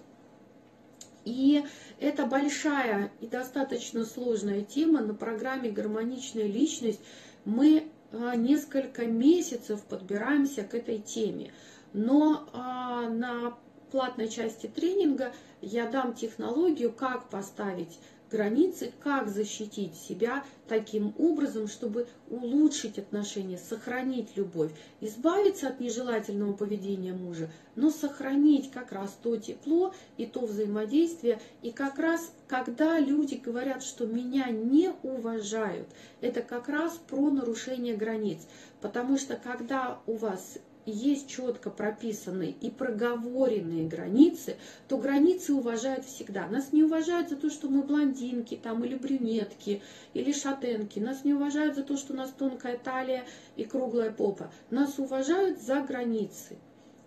И 1.25 1.63
это 1.99 2.25
большая 2.27 3.11
и 3.19 3.27
достаточно 3.27 4.05
сложная 4.05 4.61
тема. 4.61 5.01
На 5.01 5.15
программе 5.15 5.71
«Гармоничная 5.71 6.45
личность» 6.45 7.01
мы 7.45 7.89
а, 8.11 8.35
несколько 8.35 9.05
месяцев 9.05 9.83
подбираемся 9.83 10.63
к 10.63 10.75
этой 10.75 10.99
теме. 10.99 11.51
Но 11.93 12.47
а, 12.53 13.09
на 13.09 13.57
платной 13.91 14.29
части 14.29 14.67
тренинга 14.67 15.33
я 15.61 15.89
дам 15.89 16.13
технологию, 16.13 16.93
как 16.93 17.29
поставить 17.29 17.99
границы, 18.35 18.91
как 18.99 19.29
защитить 19.29 19.95
себя 19.95 20.43
таким 20.67 21.13
образом, 21.17 21.67
чтобы 21.69 22.07
улучшить 22.29 22.99
отношения, 22.99 23.57
сохранить 23.57 24.35
любовь, 24.35 24.71
избавиться 24.99 25.69
от 25.69 25.79
нежелательного 25.79 26.51
поведения 26.51 27.13
мужа, 27.13 27.49
но 27.77 27.89
сохранить 27.91 28.71
как 28.71 28.91
раз 28.91 29.17
то 29.23 29.37
тепло 29.37 29.93
и 30.17 30.25
то 30.25 30.41
взаимодействие. 30.41 31.39
И 31.61 31.71
как 31.71 31.97
раз, 31.97 32.33
когда 32.47 32.99
люди 32.99 33.35
говорят, 33.35 33.83
что 33.83 34.05
меня 34.05 34.49
не 34.49 34.91
уважают, 35.03 35.87
это 36.19 36.41
как 36.41 36.67
раз 36.67 36.99
про 37.07 37.29
нарушение 37.29 37.95
границ. 37.95 38.39
Потому 38.81 39.17
что 39.17 39.37
когда 39.37 39.99
у 40.07 40.15
вас 40.15 40.57
есть 40.85 41.27
четко 41.27 41.69
прописанные 41.69 42.51
и 42.51 42.69
проговоренные 42.69 43.87
границы, 43.87 44.57
то 44.87 44.97
границы 44.97 45.53
уважают 45.53 46.05
всегда. 46.05 46.47
Нас 46.47 46.73
не 46.73 46.83
уважают 46.83 47.29
за 47.29 47.35
то, 47.35 47.49
что 47.49 47.69
мы 47.69 47.83
блондинки 47.83 48.59
там, 48.61 48.83
или 48.83 48.95
брюнетки, 48.95 49.81
или 50.13 50.31
шатенки. 50.31 50.99
Нас 50.99 51.23
не 51.23 51.33
уважают 51.33 51.75
за 51.75 51.83
то, 51.83 51.97
что 51.97 52.13
у 52.13 52.15
нас 52.15 52.31
тонкая 52.31 52.77
талия 52.77 53.25
и 53.55 53.63
круглая 53.63 54.11
попа. 54.11 54.51
Нас 54.69 54.99
уважают 54.99 55.61
за 55.61 55.81
границы. 55.81 56.57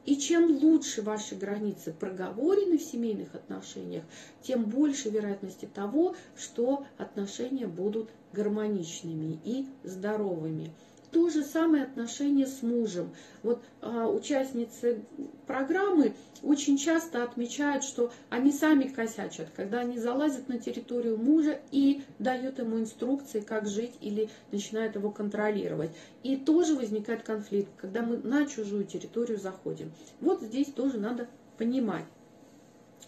И 0.09 0.17
чем 0.17 0.57
лучше 0.63 1.03
ваши 1.03 1.35
границы 1.35 1.93
проговорены 1.93 2.79
в 2.79 2.83
семейных 2.83 3.35
отношениях, 3.35 4.05
тем 4.41 4.65
больше 4.65 5.11
вероятности 5.11 5.67
того, 5.67 6.17
что 6.35 6.87
отношения 6.97 7.67
будут 7.67 8.09
гармоничными 8.33 9.39
и 9.45 9.67
здоровыми. 9.85 10.73
То 11.11 11.31
же 11.31 11.43
самое 11.43 11.85
отношение 11.85 12.47
с 12.47 12.63
мужем. 12.63 13.15
Вот 13.43 13.63
а, 13.81 14.09
участницы 14.09 15.05
программы 15.47 16.15
очень 16.43 16.77
часто 16.77 17.23
отмечают, 17.23 17.83
что 17.83 18.13
они 18.29 18.53
сами 18.53 18.89
косячат, 18.89 19.49
когда 19.57 19.81
они 19.81 19.99
залазят 19.99 20.49
на 20.49 20.59
территорию 20.59 21.17
мужа 21.17 21.61
и 21.71 22.03
дают 22.19 22.59
ему 22.59 22.79
инструкции, 22.79 23.41
как 23.41 23.67
жить 23.67 23.95
или 24.01 24.29
начинают 24.53 24.97
его 24.97 25.11
контролировать. 25.11 25.91
И 26.23 26.37
тоже 26.37 26.75
возникает 26.75 27.23
конфликт, 27.23 27.71
когда 27.79 28.03
мы 28.03 28.19
на 28.19 28.47
чужую 28.47 28.85
территорию 28.85 29.39
заходим. 29.39 29.93
Вот 30.21 30.43
здесь 30.43 30.69
тоже 30.69 30.99
надо 30.99 31.29
понимать. 31.57 32.05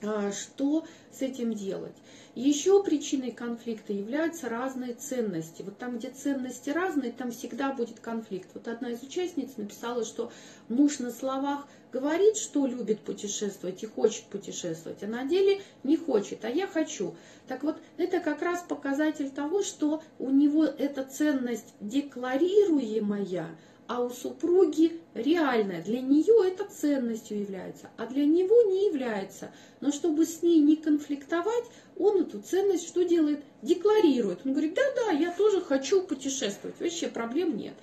А, 0.02 0.32
что 0.32 0.86
с 1.12 1.20
этим 1.20 1.52
делать. 1.52 1.94
Еще 2.34 2.82
причиной 2.82 3.32
конфликта 3.32 3.92
являются 3.92 4.48
разные 4.48 4.94
ценности. 4.94 5.62
Вот 5.62 5.76
там, 5.76 5.98
где 5.98 6.08
ценности 6.08 6.70
разные, 6.70 7.12
там 7.12 7.32
всегда 7.32 7.72
будет 7.72 8.00
конфликт. 8.00 8.48
Вот 8.54 8.66
одна 8.68 8.90
из 8.92 9.02
участниц 9.02 9.56
написала, 9.58 10.04
что 10.04 10.32
муж 10.68 11.00
на 11.00 11.10
словах 11.10 11.66
говорит, 11.92 12.38
что 12.38 12.66
любит 12.66 13.00
путешествовать 13.00 13.82
и 13.82 13.86
хочет 13.86 14.24
путешествовать, 14.26 15.02
а 15.02 15.06
на 15.06 15.24
деле 15.24 15.60
не 15.82 15.96
хочет, 15.96 16.44
а 16.44 16.48
я 16.48 16.66
хочу. 16.66 17.14
Так 17.46 17.62
вот, 17.62 17.76
это 17.98 18.20
как 18.20 18.40
раз 18.40 18.62
показатель 18.62 19.30
того, 19.30 19.62
что 19.62 20.02
у 20.18 20.30
него 20.30 20.64
эта 20.64 21.04
ценность 21.04 21.74
декларируемая– 21.80 23.48
а 23.90 24.00
у 24.00 24.08
супруги 24.08 25.00
реальная. 25.14 25.82
Для 25.82 26.00
нее 26.00 26.48
это 26.48 26.64
ценностью 26.64 27.40
является, 27.40 27.90
а 27.96 28.06
для 28.06 28.24
него 28.24 28.62
не 28.70 28.86
является. 28.86 29.50
Но 29.80 29.90
чтобы 29.90 30.26
с 30.26 30.44
ней 30.44 30.60
не 30.60 30.76
конфликтовать, 30.76 31.64
он 31.98 32.22
эту 32.22 32.40
ценность 32.40 32.86
что 32.86 33.02
делает? 33.04 33.42
Декларирует. 33.62 34.46
Он 34.46 34.52
говорит, 34.52 34.74
да-да, 34.74 35.10
я 35.10 35.32
тоже 35.32 35.60
хочу 35.60 36.02
путешествовать, 36.02 36.78
вообще 36.78 37.08
проблем 37.08 37.56
нет. 37.56 37.74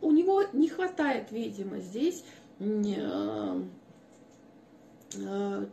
У 0.00 0.10
него 0.10 0.42
не 0.52 0.68
хватает, 0.68 1.30
видимо, 1.30 1.78
здесь 1.78 2.24
э, 2.58 3.62
э, 5.14 5.66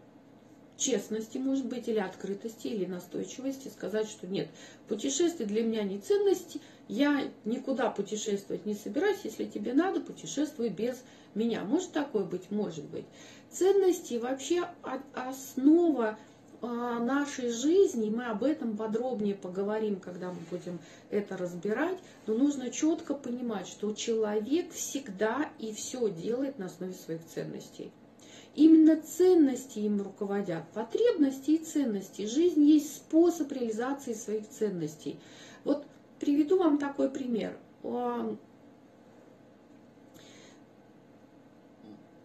честности, 0.78 1.38
может 1.38 1.66
быть, 1.66 1.88
или 1.88 2.00
открытости, 2.00 2.68
или 2.68 2.86
настойчивости, 2.86 3.70
сказать, 3.70 4.08
что 4.08 4.28
нет, 4.28 4.48
путешествие 4.88 5.48
для 5.48 5.64
меня 5.64 5.84
не 5.84 6.00
ценности, 6.00 6.60
я 6.88 7.30
никуда 7.46 7.90
путешествовать 7.90 8.66
не 8.66 8.76
собираюсь, 8.76 9.22
если 9.24 9.46
тебе 9.46 9.74
надо, 9.74 10.02
путешествуй 10.02 10.70
без 10.70 11.02
меня. 11.34 11.64
Может 11.64 11.92
такое 11.92 12.24
быть? 12.24 12.52
Может 12.52 12.86
быть. 12.86 13.06
Ценности 13.50 14.16
вообще 14.16 14.68
основа 15.14 16.18
а, 16.62 17.00
нашей 17.00 17.50
жизни, 17.50 18.10
мы 18.10 18.26
об 18.26 18.44
этом 18.44 18.78
подробнее 18.78 19.36
поговорим, 19.36 20.00
когда 20.00 20.32
мы 20.32 20.40
будем 20.50 20.80
это 21.10 21.38
разбирать, 21.38 21.98
но 22.28 22.34
нужно 22.34 22.70
четко 22.70 23.14
понимать, 23.14 23.68
что 23.68 23.94
человек 23.94 24.72
всегда 24.72 25.50
и 25.60 25.74
все 25.74 26.10
делает 26.10 26.60
на 26.60 26.66
основе 26.66 26.94
своих 26.94 27.26
ценностей. 27.26 27.92
Именно 28.56 29.02
ценности 29.02 29.80
им 29.80 30.02
руководят, 30.02 30.64
потребности 30.74 31.52
и 31.52 31.58
ценности. 31.58 32.26
Жизнь 32.26 32.64
есть 32.64 32.96
способ 32.96 33.52
реализации 33.52 34.14
своих 34.14 34.48
ценностей. 34.48 35.18
Вот 35.66 35.86
приведу 36.20 36.58
вам 36.58 36.78
такой 36.78 37.10
пример. 37.10 37.58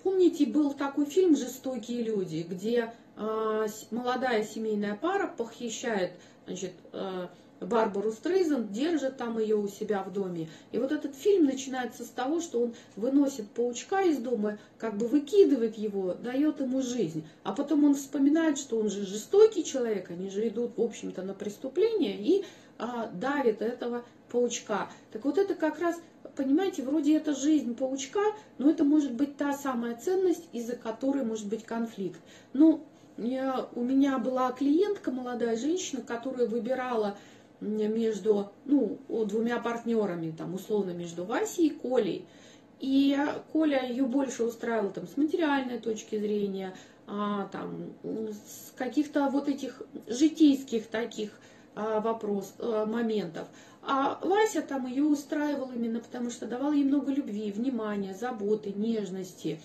Помните, 0.02 0.46
был 0.46 0.72
такой 0.72 1.06
фильм 1.06 1.36
«Жестокие 1.36 2.02
люди», 2.02 2.46
где 2.48 2.94
а, 3.16 3.66
молодая 3.90 4.44
семейная 4.44 4.94
пара 4.94 5.26
похищает 5.26 6.12
значит, 6.46 6.72
а, 6.92 7.28
Барбару 7.60 8.12
Стрейзен, 8.12 8.68
держит 8.68 9.16
там 9.16 9.38
ее 9.38 9.56
у 9.56 9.68
себя 9.68 10.02
в 10.02 10.12
доме. 10.12 10.48
И 10.72 10.78
вот 10.78 10.92
этот 10.92 11.14
фильм 11.14 11.44
начинается 11.44 12.04
с 12.04 12.08
того, 12.08 12.40
что 12.40 12.62
он 12.62 12.74
выносит 12.96 13.48
паучка 13.50 14.02
из 14.02 14.18
дома, 14.18 14.58
как 14.78 14.96
бы 14.96 15.06
выкидывает 15.06 15.76
его, 15.76 16.14
дает 16.14 16.60
ему 16.60 16.80
жизнь. 16.82 17.26
А 17.42 17.52
потом 17.52 17.84
он 17.84 17.94
вспоминает, 17.94 18.58
что 18.58 18.78
он 18.78 18.90
же 18.90 19.04
жестокий 19.04 19.64
человек, 19.64 20.10
они 20.10 20.30
же 20.30 20.48
идут, 20.48 20.76
в 20.76 20.82
общем-то, 20.82 21.22
на 21.22 21.34
преступление 21.34 22.16
и 22.16 22.44
а, 22.78 23.10
давит 23.12 23.60
этого 23.60 24.04
паучка. 24.30 24.88
Так 25.12 25.24
вот 25.24 25.36
это 25.36 25.54
как 25.54 25.80
раз, 25.80 26.00
понимаете, 26.36 26.82
вроде 26.82 27.16
это 27.16 27.34
жизнь 27.34 27.74
паучка, 27.74 28.22
но 28.58 28.70
это 28.70 28.84
может 28.84 29.12
быть 29.12 29.36
та 29.36 29.52
самая 29.52 29.96
ценность, 29.96 30.48
из-за 30.52 30.76
которой 30.76 31.24
может 31.24 31.46
быть 31.46 31.64
конфликт. 31.64 32.18
Ну, 32.52 32.82
я, 33.18 33.68
у 33.74 33.82
меня 33.82 34.18
была 34.18 34.50
клиентка, 34.52 35.10
молодая 35.10 35.56
женщина, 35.56 36.00
которая 36.00 36.46
выбирала 36.46 37.18
между 37.60 38.50
ну, 38.64 38.98
двумя 39.08 39.60
партнерами, 39.60 40.30
там, 40.30 40.54
условно, 40.54 40.90
между 40.90 41.24
Васей 41.24 41.68
и 41.68 41.70
Колей. 41.70 42.26
И 42.80 43.16
Коля 43.52 43.86
ее 43.86 44.04
больше 44.04 44.44
устраивал 44.44 44.90
там, 44.90 45.06
с 45.06 45.16
материальной 45.16 45.78
точки 45.78 46.18
зрения, 46.18 46.74
а, 47.06 47.48
там, 47.52 47.92
с 48.02 48.72
каких-то 48.76 49.28
вот 49.28 49.48
этих 49.48 49.82
житейских 50.06 50.86
таких 50.86 51.30
а, 51.74 52.00
вопрос, 52.00 52.54
а, 52.58 52.86
моментов. 52.86 53.48
А 53.82 54.18
Вася 54.22 54.62
там 54.62 54.86
ее 54.86 55.04
устраивал 55.04 55.70
именно 55.72 56.00
потому, 56.00 56.30
что 56.30 56.46
давал 56.46 56.72
ей 56.72 56.84
много 56.84 57.12
любви, 57.12 57.52
внимания, 57.52 58.14
заботы, 58.14 58.72
нежности. 58.72 59.60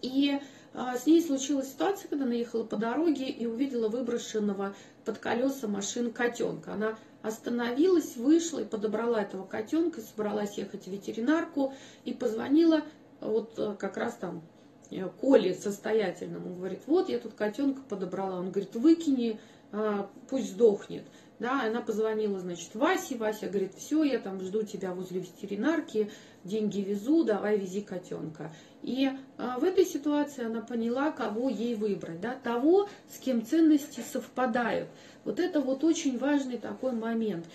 И 0.00 0.38
с 0.74 1.06
ней 1.06 1.22
случилась 1.22 1.70
ситуация, 1.70 2.08
когда 2.08 2.24
она 2.24 2.34
ехала 2.34 2.64
по 2.64 2.76
дороге 2.76 3.28
и 3.28 3.46
увидела 3.46 3.88
выброшенного 3.88 4.74
под 5.04 5.18
колеса 5.18 5.68
машин 5.68 6.12
котенка. 6.12 6.72
Она 6.72 6.98
остановилась, 7.22 8.16
вышла 8.16 8.60
и 8.60 8.64
подобрала 8.64 9.22
этого 9.22 9.44
котенка, 9.44 10.00
собралась 10.00 10.58
ехать 10.58 10.84
в 10.84 10.90
ветеринарку 10.90 11.74
и 12.04 12.12
позвонила 12.12 12.82
вот 13.20 13.58
э, 13.58 13.76
как 13.78 13.96
раз 13.96 14.14
там 14.16 14.42
э, 14.90 15.08
Коле 15.20 15.54
состоятельному. 15.54 16.56
Говорит, 16.56 16.80
вот 16.86 17.08
я 17.08 17.18
тут 17.18 17.34
котенка 17.34 17.82
подобрала. 17.88 18.38
Он 18.38 18.50
говорит, 18.50 18.74
выкини, 18.74 19.38
а, 19.72 20.10
пусть 20.28 20.50
сдохнет. 20.52 21.04
Да, 21.38 21.62
она 21.62 21.80
позвонила, 21.80 22.38
значит, 22.38 22.74
Васе. 22.74 23.16
Вася 23.16 23.48
говорит, 23.48 23.74
все, 23.74 24.04
я 24.04 24.18
там 24.18 24.40
жду 24.40 24.62
тебя 24.62 24.94
возле 24.94 25.20
ветеринарки, 25.20 26.10
деньги 26.44 26.80
везу, 26.80 27.24
давай 27.24 27.58
вези 27.58 27.80
котенка. 27.80 28.54
И 28.82 29.10
а, 29.38 29.58
в 29.58 29.64
этой 29.64 29.84
ситуации 29.84 30.44
она 30.44 30.60
поняла, 30.60 31.10
кого 31.10 31.48
ей 31.48 31.74
выбрать, 31.74 32.20
да, 32.20 32.34
того, 32.34 32.88
с 33.08 33.18
кем 33.18 33.44
ценности 33.44 34.00
совпадают. 34.00 34.88
Вот 35.24 35.40
это 35.40 35.60
вот 35.60 35.84
очень 35.84 36.18
важный 36.18 36.58
такой 36.58 36.92
момент. 36.92 37.46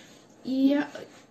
И 0.44 0.80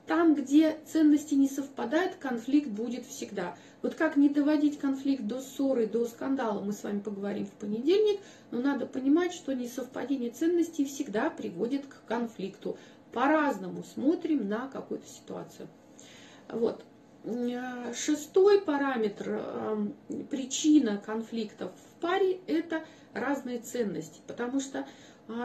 там, 0.08 0.36
где 0.36 0.78
ценности 0.86 1.34
не 1.34 1.50
совпадают, 1.50 2.16
конфликт 2.16 2.70
будет 2.70 3.06
всегда. 3.06 3.56
Вот 3.82 3.96
как 3.96 4.16
не 4.16 4.30
доводить 4.30 4.80
конфликт 4.80 5.24
до 5.24 5.42
ссоры, 5.42 5.86
до 5.86 6.06
скандала, 6.06 6.62
мы 6.62 6.72
с 6.72 6.84
вами 6.84 7.00
поговорим 7.00 7.46
в 7.46 7.52
понедельник, 7.52 8.22
но 8.50 8.62
надо 8.62 8.86
понимать, 8.86 9.34
что 9.34 9.54
несовпадение 9.54 10.32
ценностей 10.32 10.86
всегда 10.86 11.30
приводит 11.30 11.86
к 11.86 12.06
конфликту. 12.08 12.78
По-разному 13.12 13.84
смотрим 13.84 14.48
на 14.48 14.68
какую-то 14.68 15.08
ситуацию. 15.08 15.68
Вот. 16.50 16.84
Шестой 17.94 18.62
параметр, 18.62 19.30
эм, 19.30 19.96
причина 20.30 21.02
конфликтов 21.06 21.72
в 21.72 22.02
паре– 22.02 22.40
это 22.48 22.84
разные 23.14 23.60
ценности, 23.60 24.22
потому 24.28 24.62
что 24.62 24.88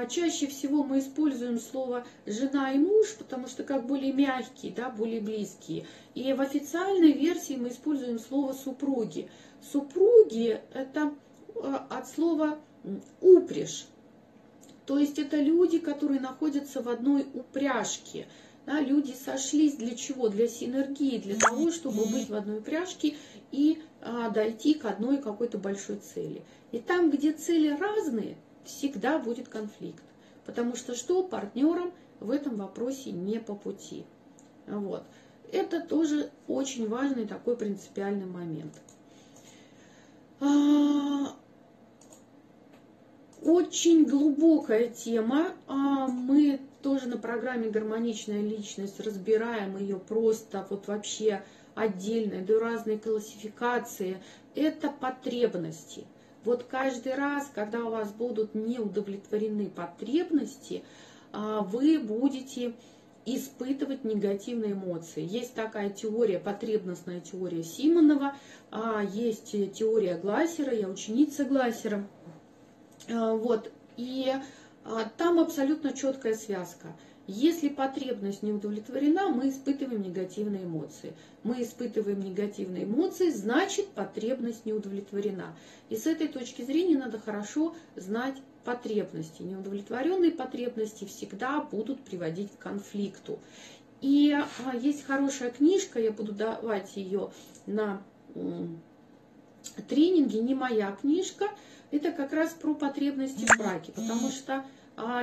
чаще 0.09 0.47
всего 0.47 0.85
мы 0.85 1.01
используем 1.01 1.59
слово 1.59 2.07
«жена» 2.27 2.73
и 2.73 2.79
«муж», 2.79 3.17
потому 3.19 3.49
что 3.49 3.65
как 3.65 3.87
более 3.87 4.13
мягкие, 4.13 4.73
да, 4.73 4.91
более 4.91 5.21
близкие. 5.21 5.87
И 6.15 6.33
в 6.33 6.41
официальной 6.41 7.13
версии 7.13 7.55
мы 7.55 7.69
используем 7.69 8.19
слово 8.19 8.53
«супруги». 8.53 9.29
Супруги– 9.73 10.61
это 10.73 11.13
от 11.91 12.09
слова 12.09 12.59
упряжь. 13.21 13.87
То 14.87 14.99
есть 14.99 15.19
это 15.19 15.37
люди, 15.37 15.79
которые 15.79 16.21
находятся 16.21 16.83
в 16.83 16.89
одной 16.89 17.27
упряжке. 17.35 18.27
Да, 18.67 18.81
люди 18.81 19.13
сошлись 19.13 19.75
для 19.75 19.95
чего? 19.97 20.29
Для 20.29 20.49
синергии, 20.49 21.19
для 21.19 21.37
того, 21.37 21.73
чтобы 21.73 22.05
быть 22.07 22.29
в 22.29 22.35
одной 22.35 22.59
упряжке 22.59 23.17
и 23.51 23.83
а, 24.01 24.31
дойти 24.31 24.75
к 24.75 24.85
одной 24.85 25.19
какой-то 25.19 25.59
большой 25.59 25.97
цели. 25.97 26.43
И 26.71 26.79
там, 26.79 27.11
где 27.11 27.33
цели 27.33 27.77
разные, 27.77 28.37
всегда 28.65 29.19
будет 29.19 29.49
конфликт. 29.49 30.03
Потому 30.45 30.75
что 30.77 30.95
что 30.95 31.23
партнерам 31.23 31.93
в 32.21 32.31
этом 32.31 32.57
вопросе 32.57 33.13
не 33.13 33.39
по 33.39 33.55
пути. 33.55 34.05
Вот. 34.67 35.05
Это 35.53 35.81
тоже 35.81 36.31
очень 36.49 36.89
важный 36.89 37.27
такой 37.27 37.57
принципиальный 37.57 38.27
момент. 38.27 38.73
А, 40.41 41.37
очень 43.43 44.05
глубокая 44.05 44.89
тема. 44.89 45.53
А, 45.67 46.07
мы 46.07 46.61
тоже 46.83 47.09
на 47.09 47.19
программе 47.19 47.71
«Гармоничная 47.71 48.41
личность» 48.41 48.99
разбираем 49.01 49.77
ее 49.77 49.99
просто 49.99 50.67
вот 50.71 50.89
вообще 50.89 51.43
отдельно, 51.75 52.43
до 52.43 52.59
разные 52.59 52.99
классификации. 52.99 54.23
Это 54.55 54.89
потребности. 54.89 56.07
Вот 56.45 56.65
каждый 56.65 57.15
раз, 57.15 57.51
когда 57.55 57.85
у 57.85 57.91
вас 57.91 58.13
будут 58.13 58.55
неудовлетворены 58.55 59.71
потребности, 59.71 60.83
а, 61.33 61.61
вы 61.61 61.99
будете 61.99 62.75
испытывать 63.25 64.03
негативные 64.05 64.73
эмоции. 64.73 65.25
Есть 65.25 65.55
такая 65.55 65.91
теория, 65.91 66.41
потребностная 66.41 67.21
теория 67.21 67.63
Симонова, 67.63 68.35
а, 68.71 69.03
есть 69.05 69.53
теория 69.75 70.17
Глассера, 70.17 70.73
я 70.73 70.89
ученица 70.89 71.45
Глассера. 71.45 72.05
А, 73.09 73.35
вот, 73.35 73.71
и 73.97 74.33
там 75.17 75.39
абсолютно 75.39 75.93
четкая 75.93 76.35
связка– 76.35 76.89
если 77.27 77.69
потребность 77.69 78.43
не 78.43 78.53
удовлетворена, 78.53 79.29
мы 79.29 79.51
испытываем 79.51 80.03
негативные 80.03 80.65
эмоции. 80.65 81.13
Мы 81.45 81.63
испытываем 81.63 82.21
негативные 82.21 82.85
эмоции, 82.85 83.31
значит 83.31 83.87
потребность 83.89 84.67
не 84.67 84.73
удовлетворена. 84.73 85.55
И 85.89 85.97
с 85.97 86.07
этой 86.07 86.29
точки 86.29 86.63
зрения 86.63 86.99
надо 86.99 87.19
хорошо 87.19 87.75
знать 87.95 88.37
потребности. 88.65 89.43
Неудовлетворенные 89.43 90.33
потребности 90.33 91.05
всегда 91.05 91.61
будут 91.61 92.01
приводить 92.01 92.51
к 92.53 92.59
конфликту. 92.59 93.39
И 94.01 94.33
а, 94.33 94.77
есть 94.77 95.05
хорошая 95.05 95.51
книжка, 95.51 96.01
я 96.01 96.11
буду 96.11 96.33
давать 96.33 96.97
ее 96.97 97.31
на 97.67 98.03
тренинге, 99.89 100.41
не 100.41 100.55
моя 100.55 100.93
книжка, 100.93 101.49
это 101.93 102.11
как 102.11 102.33
раз 102.33 102.53
про 102.53 102.75
потребности 102.75 103.45
в 103.45 103.59
браке, 103.59 103.93
потому 103.93 104.31
что 104.31 104.65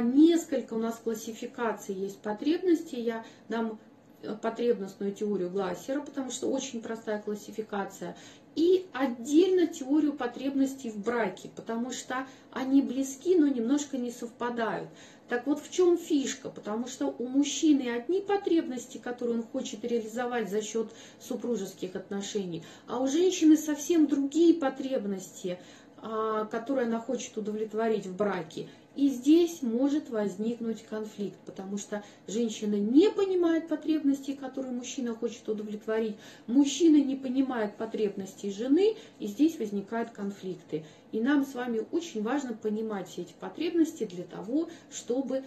несколько 0.02 0.74
у 0.74 0.80
нас 0.80 1.00
классификаций 1.04 1.96
есть 1.96 2.20
потребностей. 2.20 3.02
Я 3.02 3.26
дам 3.48 3.80
э, 4.22 4.36
потребностную 4.42 5.14
теорию 5.14 5.50
Глассера, 5.50 6.02
потому 6.02 6.32
что 6.32 6.50
очень 6.50 6.82
простая 6.82 7.22
классификация. 7.22 8.16
И 8.56 8.88
отдельно 8.94 9.68
теорию 9.68 10.14
потребностей 10.14 10.90
в 10.90 10.98
браке, 10.98 11.50
потому 11.56 11.92
что 11.92 12.28
они 12.52 12.82
близки, 12.82 13.38
но 13.38 13.48
немножко 13.48 13.98
не 13.98 14.12
совпадают. 14.12 14.90
Так 15.30 15.46
вот, 15.46 15.62
в 15.62 15.70
чем 15.70 15.98
фишка? 15.98 16.50
Потому 16.50 16.88
что 16.88 17.16
у 17.20 17.28
мужчины 17.28 17.90
одни 17.96 18.20
потребности, 18.20 18.98
которые 18.98 19.38
он 19.38 19.44
хочет 19.44 19.86
реализовать 19.86 20.50
за 20.50 20.64
счет 20.64 20.90
супружеских 21.20 21.96
отношений, 21.96 22.64
а 22.88 23.00
у 23.00 23.08
женщины 23.08 23.56
совсем 23.56 24.08
другие 24.08 24.56
потребности, 24.56 25.60
а, 26.02 26.46
которые 26.46 26.88
она 26.88 27.00
хочет 27.00 27.36
удовлетворить 27.38 28.06
в 28.06 28.16
браке. 28.16 28.68
И 28.96 29.10
здесь 29.10 29.62
может 29.62 30.10
возникнуть 30.10 30.84
конфликт, 30.84 31.38
потому 31.46 31.78
что 31.78 32.04
женщина 32.28 32.76
не 32.76 33.10
понимает 33.10 33.68
потребностей, 33.68 34.34
которые 34.34 34.74
мужчина 34.74 35.16
хочет 35.16 35.48
удовлетворить, 35.48 36.18
мужчина 36.48 36.98
не 36.98 37.16
понимает 37.16 37.76
потребностей 37.76 38.52
жены, 38.52 38.96
и 39.20 39.28
здесь 39.28 39.58
возникают 39.58 40.10
конфликты. 40.10 40.84
И 41.12 41.22
нам 41.22 41.46
с 41.46 41.54
вами 41.54 41.86
очень 41.92 42.24
важно 42.24 42.54
понимать 42.54 43.08
все 43.08 43.22
эти 43.22 43.34
потребности 43.40 44.06
для 44.06 44.24
того, 44.24 44.70
чтобы 44.92 45.44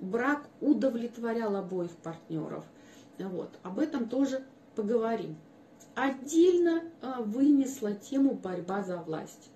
брак 0.00 0.48
удовлетворял 0.60 1.54
обоих 1.56 1.92
партнеров. 1.92 2.64
Вот. 3.18 3.50
Об 3.62 3.78
этом 3.78 4.08
тоже 4.08 4.44
поговорим. 4.74 5.36
Отдельно 5.94 6.82
а, 7.02 7.22
вынесла 7.22 7.92
тему 7.94 8.34
борьба 8.34 8.82
за 8.82 8.96
власть. 8.98 9.50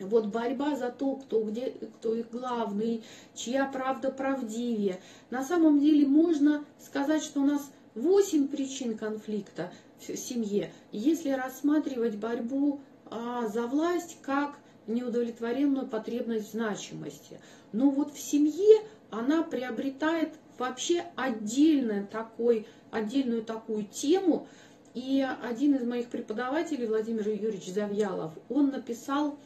Вот 0.00 0.26
борьба 0.26 0.76
за 0.76 0.90
то, 0.90 1.16
кто, 1.16 1.42
где, 1.42 1.70
кто 1.98 2.14
их 2.14 2.30
главный, 2.30 3.02
чья 3.34 3.66
правда 3.66 4.10
правдивее. 4.10 5.00
На 5.30 5.44
самом 5.44 5.80
деле 5.80 6.06
можно 6.06 6.64
сказать, 6.78 7.22
что 7.22 7.40
у 7.40 7.44
нас 7.44 7.70
8 7.94 8.48
причин 8.48 8.96
конфликта 8.96 9.72
в 9.98 10.16
семье, 10.16 10.72
если 10.92 11.30
рассматривать 11.30 12.16
борьбу 12.16 12.80
а, 13.10 13.46
за 13.48 13.66
власть 13.66 14.18
как 14.22 14.58
неудовлетворенную 14.86 15.86
потребность 15.86 16.52
значимости. 16.52 17.40
Но 17.72 17.90
вот 17.90 18.12
в 18.14 18.18
семье 18.18 18.82
она 19.10 19.42
приобретает 19.42 20.30
вообще 20.58 21.04
отдельную, 21.16 22.06
такой, 22.06 22.66
отдельную 22.90 23.42
такую 23.42 23.84
тему. 23.84 24.46
И 24.94 25.26
один 25.42 25.76
из 25.76 25.84
моих 25.84 26.08
преподавателей, 26.08 26.86
Владимир 26.86 27.28
Юрьевич 27.28 27.72
Завьялов, 27.72 28.32
он 28.48 28.70
написал 28.70 29.38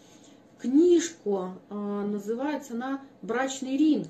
книжку, 0.64 1.50
а, 1.68 1.74
называется 2.06 2.72
она 2.72 3.02
«Брачный 3.20 3.76
ринг». 3.76 4.08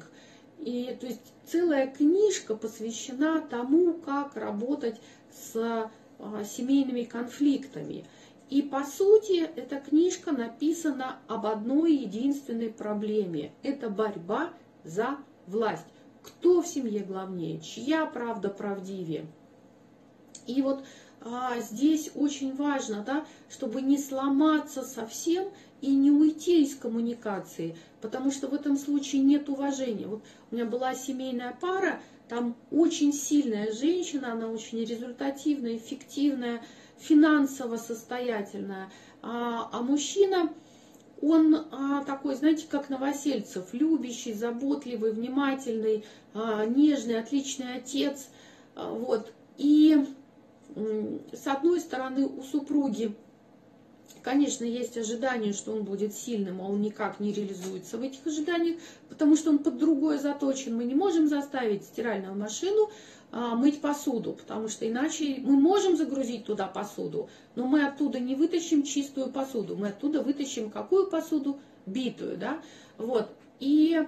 И 0.61 0.97
то 1.01 1.07
есть 1.07 1.33
целая 1.45 1.88
книжка 1.88 2.55
посвящена 2.55 3.40
тому, 3.40 3.95
как 3.95 4.37
работать 4.37 5.01
с 5.33 5.90
а, 6.21 6.45
семейными 6.45 7.03
конфликтами. 7.03 8.05
И 8.51 8.62
по 8.62 8.85
сути 8.85 9.43
эта 9.57 9.81
книжка 9.81 10.31
написана 10.31 11.19
об 11.27 11.47
одной 11.47 11.95
единственной 11.95 12.71
проблеме. 12.71 13.51
Это 13.64 13.90
борьба 13.90 14.51
за 14.85 15.19
власть. 15.49 15.87
Кто 16.23 16.62
в 16.62 16.69
семье 16.69 17.01
главнее, 17.01 17.61
чья 17.61 18.07
правда 18.07 18.49
правдивее. 18.49 19.27
И 20.47 20.62
вот 20.62 20.85
а, 21.25 21.59
здесь 21.61 22.11
очень 22.15 22.55
важно, 22.55 23.03
да, 23.07 23.25
чтобы 23.49 23.81
не 23.81 23.99
сломаться 23.99 24.83
совсем 24.83 25.49
и 25.81 25.95
не 25.95 26.11
уйти 26.11 26.63
из 26.63 26.75
коммуникации, 26.75 27.77
потому 28.01 28.31
что 28.31 28.49
в 28.49 28.55
этом 28.55 28.77
случае 28.77 29.23
нет 29.23 29.49
уважения. 29.49 30.07
Вот 30.07 30.23
у 30.51 30.55
меня 30.55 30.67
была 30.67 30.95
семейная 30.95 31.57
пара, 31.59 32.01
там 32.29 32.57
очень 32.71 33.13
сильная 33.13 33.73
женщина, 33.73 34.33
она 34.33 34.49
очень 34.49 34.85
результативная, 34.85 35.77
эффективная, 35.77 36.63
финансово 36.99 37.77
состоятельная, 37.77 38.91
а, 39.23 39.69
а 39.73 39.83
мужчина, 39.83 40.53
он 41.23 41.55
а, 41.55 42.05
такой, 42.05 42.35
знаете, 42.35 42.67
как 42.69 42.91
Новосельцев, 42.91 43.73
любящий, 43.73 44.35
заботливый, 44.35 45.13
внимательный, 45.13 46.05
а, 46.35 46.67
нежный, 46.67 47.19
отличный 47.19 47.77
отец, 47.77 48.29
а, 48.75 48.91
вот. 48.91 49.33
И 49.57 50.05
с 50.75 51.47
одной 51.47 51.81
стороны 51.81 52.27
у 52.27 52.43
супруги 52.43 53.15
Конечно, 54.23 54.65
есть 54.65 54.97
ожидание, 54.97 55.53
что 55.53 55.73
он 55.73 55.85
будет 55.85 56.15
сильным, 56.15 56.63
а 56.63 56.65
он 56.65 56.81
никак 56.81 57.21
не 57.21 57.31
реализуется 57.31 57.99
в 57.99 58.03
этих 58.03 58.27
ожиданиях, 58.27 58.79
потому 59.11 59.37
что 59.37 59.51
он 59.51 59.59
под 59.59 59.77
другое 59.77 60.19
заточен. 60.19 60.75
Мы 60.75 60.85
не 60.85 60.95
можем 60.95 61.29
заставить 61.29 61.85
стиральную 61.85 62.35
машину 62.35 62.89
а, 63.33 63.55
мыть 63.55 63.83
посуду, 63.83 64.33
потому 64.33 64.69
что 64.69 64.89
иначе 64.89 65.41
мы 65.43 65.61
можем 65.61 65.97
загрузить 65.99 66.47
туда 66.47 66.67
посуду, 66.67 67.29
но 67.55 67.67
мы 67.67 67.85
оттуда 67.85 68.19
не 68.19 68.35
вытащим 68.35 68.83
чистую 68.83 69.31
посуду, 69.31 69.77
мы 69.77 69.89
оттуда 69.89 70.23
вытащим 70.23 70.71
какую 70.71 71.09
посуду? 71.09 71.59
Битую, 71.85 72.39
да? 72.39 72.63
Вот. 72.97 73.29
И 73.61 74.07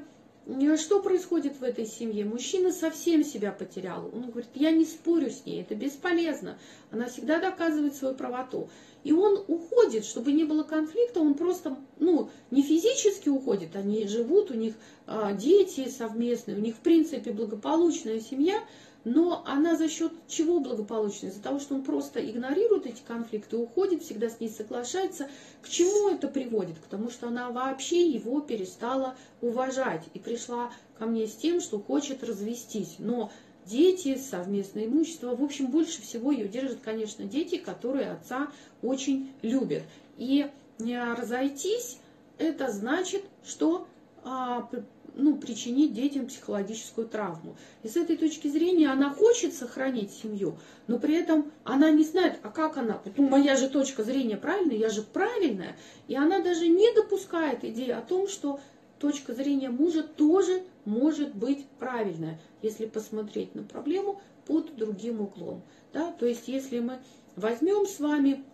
что 0.77 1.03
происходит 1.03 1.59
в 1.59 1.65
этой 1.65 1.87
семье? 1.87 2.25
Мужчина 2.25 2.73
совсем 2.73 3.25
себя 3.25 3.51
потерял. 3.51 4.09
Он 4.13 4.31
говорит, 4.31 4.51
я 4.55 4.71
не 4.71 4.85
спорю 4.85 5.31
с 5.31 5.45
ней, 5.45 5.63
это 5.63 5.75
бесполезно. 5.75 6.59
Она 6.91 7.07
всегда 7.07 7.41
доказывает 7.41 7.97
свою 7.97 8.15
правоту. 8.15 8.69
И 9.03 9.13
он 9.13 9.45
уходит, 9.49 10.05
чтобы 10.05 10.33
не 10.33 10.45
было 10.45 10.63
конфликта, 10.63 11.21
он 11.21 11.35
просто, 11.35 11.77
ну, 11.99 12.31
не 12.51 12.63
физически 12.63 13.29
уходит, 13.29 13.77
они 13.77 14.07
живут, 14.09 14.51
у 14.51 14.55
них 14.55 14.75
а, 15.07 15.33
дети 15.33 15.89
совместные, 15.89 16.57
у 16.57 16.61
них, 16.61 16.75
в 16.75 16.81
принципе, 16.81 17.31
благополучная 17.31 18.21
семья, 18.21 18.61
но 19.07 19.45
она 19.47 19.77
за 19.77 19.89
счет 19.89 20.13
чего 20.27 20.59
благополучная? 20.59 21.31
Из-за 21.31 21.41
того, 21.41 21.61
что 21.61 21.77
он 21.77 21.83
просто 21.83 22.19
игнорирует 22.29 22.87
эти 22.87 23.03
конфликты, 23.07 23.57
уходит, 23.57 24.03
всегда 24.03 24.29
с 24.29 24.41
ней 24.41 24.49
соглашается. 24.49 25.29
К 25.63 25.69
чему 25.69 26.09
это 26.09 26.27
приводит? 26.27 26.77
К 26.81 26.89
тому, 26.89 27.09
что 27.09 27.29
она 27.29 27.53
вообще 27.53 28.11
его 28.11 28.41
перестала 28.41 29.15
уважать 29.41 30.03
и 30.13 30.19
пришла 30.19 30.73
ко 30.99 31.07
мне 31.07 31.29
с 31.29 31.37
тем, 31.37 31.61
что 31.61 31.79
хочет 31.79 32.25
развестись. 32.25 32.97
Но 32.99 33.31
дети, 33.65 34.19
совместное 34.19 34.87
имущество, 34.87 35.37
в 35.37 35.43
общем, 35.45 35.69
больше 35.69 36.03
всего 36.03 36.33
ее 36.33 36.49
держат, 36.49 36.81
конечно, 36.81 37.25
дети, 37.27 37.59
которые 37.59 38.11
отца 38.11 38.49
очень 38.83 39.33
любят. 39.41 39.85
И 40.19 40.51
разойтись 40.81 42.01
это 42.39 42.73
значит, 42.73 43.23
что 43.45 43.87
а, 44.25 44.69
ну, 45.17 45.37
причинить 45.37 45.95
детям 45.95 46.27
психологическую 46.27 47.09
травму. 47.09 47.57
И 47.83 47.89
с 47.89 47.97
этой 47.97 48.17
точки 48.17 48.49
зрения 48.49 48.91
она 48.91 49.11
хочет 49.11 49.55
сохранить 49.55 50.13
семью, 50.13 50.59
но 50.87 50.99
при 50.99 51.17
этом 51.17 51.51
она 51.65 51.91
не 51.91 52.05
знает, 52.05 52.39
а 52.43 52.51
как 52.51 52.77
она, 52.77 53.01
ну, 53.17 53.29
моя 53.29 53.57
же 53.57 53.69
точка 53.69 54.05
зрения 54.05 54.37
правильная, 54.37 54.77
я 54.77 54.91
же 54.91 55.03
правильная, 55.03 55.77
и 56.07 56.15
она 56.15 56.41
даже 56.41 56.69
не 56.69 56.93
допускает 56.95 57.65
идеи 57.65 57.91
о 57.91 58.03
том, 58.03 58.29
что 58.29 58.61
точка 58.99 59.35
зрения 59.35 59.71
мужа 59.71 60.03
тоже 60.03 60.63
может 60.85 61.35
быть 61.35 61.67
правильная, 61.79 62.39
если 62.63 62.87
посмотреть 62.87 63.55
на 63.55 63.63
проблему 63.63 64.21
под 64.47 64.77
другим 64.77 65.21
углом. 65.21 65.63
Да? 65.93 66.13
То 66.13 66.27
есть 66.27 66.49
если 66.49 66.79
мы 66.81 66.99
возьмем 67.35 67.87
с 67.87 67.99
вами 68.01 68.45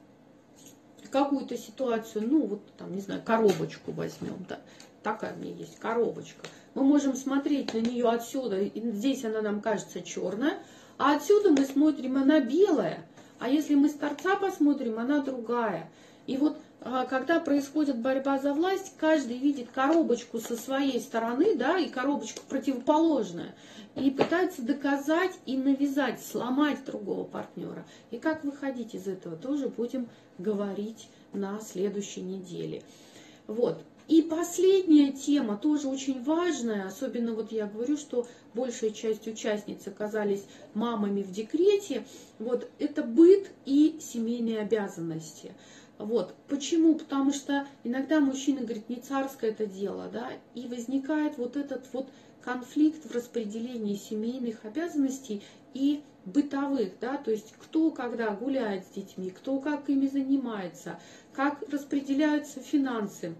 какую-то 1.10 1.56
ситуацию, 1.56 2.26
ну 2.28 2.46
вот 2.46 2.60
там, 2.78 2.94
не 2.94 3.00
знаю, 3.00 3.22
коробочку 3.24 3.92
возьмем, 3.92 4.44
да, 4.48 4.60
такая 5.02 5.34
у 5.34 5.38
меня 5.38 5.54
есть 5.54 5.78
коробочка. 5.78 6.46
Мы 6.74 6.84
можем 6.84 7.14
смотреть 7.14 7.74
на 7.74 7.78
нее 7.78 8.08
отсюда, 8.08 8.64
здесь 8.74 9.24
она 9.24 9.42
нам 9.42 9.60
кажется 9.60 10.00
черная, 10.02 10.58
а 10.98 11.14
отсюда 11.16 11.50
мы 11.50 11.64
смотрим, 11.64 12.16
она 12.16 12.40
белая. 12.40 13.04
А 13.38 13.48
если 13.48 13.74
мы 13.74 13.88
с 13.88 13.94
торца 13.94 14.36
посмотрим, 14.36 14.98
она 14.98 15.20
другая. 15.20 15.90
И 16.26 16.36
вот 16.36 16.56
а, 16.84 17.06
когда 17.06 17.38
происходит 17.38 17.98
борьба 17.98 18.38
за 18.38 18.54
власть, 18.54 18.94
каждый 18.98 19.38
видит 19.38 19.68
коробочку 19.72 20.38
со 20.38 20.56
своей 20.56 21.00
стороны, 21.00 21.54
да, 21.54 21.78
и 21.78 21.88
коробочку 21.88 22.40
противоположную, 22.48 23.52
и 23.94 24.10
пытается 24.10 24.62
доказать 24.62 25.32
и 25.46 25.56
навязать, 25.56 26.24
сломать 26.24 26.84
другого 26.84 27.24
партнера. 27.24 27.84
И 28.10 28.18
как 28.18 28.42
выходить 28.42 28.94
из 28.94 29.06
этого, 29.06 29.36
тоже 29.36 29.68
будем 29.68 30.08
говорить 30.38 31.08
на 31.32 31.60
следующей 31.60 32.22
неделе. 32.22 32.82
Вот. 33.46 33.82
И 34.12 34.20
последняя 34.20 35.10
тема, 35.10 35.56
тоже 35.56 35.88
очень 35.88 36.22
важная, 36.22 36.86
особенно 36.86 37.32
вот 37.32 37.50
я 37.50 37.66
говорю, 37.66 37.96
что 37.96 38.26
большая 38.52 38.90
часть 38.90 39.26
участниц 39.26 39.86
оказались 39.86 40.44
мамами 40.74 41.22
в 41.22 41.30
декрете, 41.30 42.04
вот 42.38 42.68
это 42.78 43.04
быт 43.04 43.50
и 43.64 43.98
семейные 44.02 44.60
обязанности. 44.60 45.54
Вот. 45.96 46.34
Почему? 46.46 46.96
Потому 46.96 47.32
что 47.32 47.66
иногда 47.84 48.20
мужчина 48.20 48.60
говорит, 48.60 48.90
не 48.90 48.96
царское 48.96 49.48
это 49.48 49.64
дело, 49.64 50.10
да, 50.12 50.28
и 50.54 50.66
возникает 50.66 51.38
вот 51.38 51.56
этот 51.56 51.86
вот 51.94 52.06
конфликт 52.42 53.06
в 53.06 53.14
распределении 53.14 53.94
семейных 53.94 54.66
обязанностей 54.66 55.42
и 55.72 56.02
бытовых, 56.26 56.98
да, 57.00 57.16
то 57.16 57.30
есть 57.30 57.54
кто 57.58 57.90
когда 57.90 58.28
гуляет 58.32 58.84
с 58.84 58.90
детьми, 58.90 59.30
кто 59.30 59.58
как 59.58 59.88
ими 59.88 60.06
занимается, 60.06 61.00
как 61.32 61.62
распределяются 61.70 62.60
финансы 62.60 63.34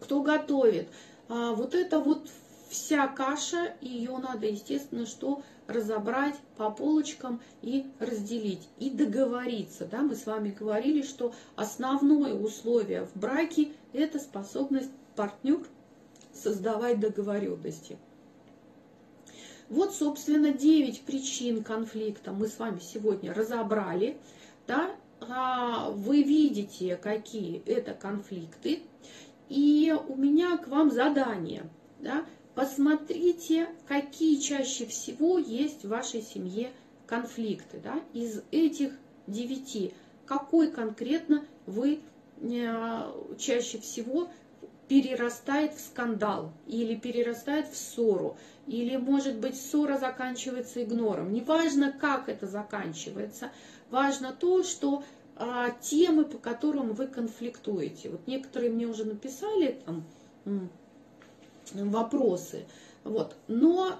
кто 0.00 0.22
готовит. 0.22 0.88
А, 1.28 1.52
вот 1.52 1.74
это 1.74 2.00
вот 2.00 2.28
вся 2.68 3.06
каша, 3.06 3.74
ее 3.80 4.16
надо, 4.18 4.46
естественно, 4.46 5.06
что 5.06 5.42
разобрать 5.66 6.36
по 6.56 6.70
полочкам 6.70 7.40
и 7.60 7.86
разделить, 7.98 8.68
и 8.78 8.90
договориться. 8.90 9.86
Да? 9.86 10.00
Мы 10.00 10.16
с 10.16 10.26
вами 10.26 10.50
говорили, 10.50 11.02
что 11.02 11.34
основное 11.56 12.34
условие 12.34 13.06
в 13.06 13.16
браке– 13.18 13.72
это 13.92 14.18
способность 14.18 14.90
партнер 15.16 15.60
создавать 16.32 16.98
договоренности. 16.98 17.98
Вот, 19.68 19.94
собственно, 19.94 20.52
9 20.52 21.02
причин 21.02 21.62
конфликта 21.62 22.32
мы 22.32 22.48
с 22.48 22.58
вами 22.58 22.80
сегодня 22.80 23.32
разобрали. 23.32 24.18
Да? 24.66 24.90
А 25.20 25.90
вы 25.90 26.22
видите, 26.22 26.96
какие 26.96 27.62
это 27.64 27.94
конфликты. 27.94 28.82
И 29.52 29.94
у 30.08 30.16
меня 30.16 30.56
к 30.56 30.68
вам 30.68 30.90
задание. 30.90 31.64
Да? 32.00 32.24
Посмотрите, 32.54 33.68
какие 33.86 34.40
чаще 34.40 34.86
всего 34.86 35.36
есть 35.36 35.84
в 35.84 35.88
вашей 35.88 36.22
семье 36.22 36.70
конфликты. 37.06 37.78
Да? 37.84 38.00
Из 38.14 38.40
этих 38.50 38.92
девяти, 39.26 39.92
какой 40.24 40.70
конкретно 40.70 41.44
вы 41.66 42.00
э, 42.40 43.12
чаще 43.38 43.78
всего 43.78 44.30
перерастает 44.88 45.74
в 45.74 45.80
скандал 45.80 46.54
или 46.66 46.94
перерастает 46.94 47.68
в 47.68 47.76
ссору, 47.76 48.38
или, 48.66 48.96
может 48.96 49.36
быть, 49.36 49.60
ссора 49.60 49.98
заканчивается 49.98 50.82
игнором. 50.82 51.30
Неважно, 51.30 51.92
как 51.92 52.30
это 52.30 52.46
заканчивается, 52.46 53.52
важно 53.90 54.32
то, 54.32 54.62
что 54.62 55.04
а, 55.36 55.70
темы, 55.70 56.24
по 56.24 56.38
которым 56.38 56.92
вы 56.92 57.06
конфликтуете. 57.06 58.10
Вот 58.10 58.26
некоторые 58.26 58.70
мне 58.70 58.86
уже 58.86 59.04
написали 59.04 59.78
там 59.84 60.04
вопросы. 61.74 62.66
Вот. 63.04 63.36
Но 63.48 63.96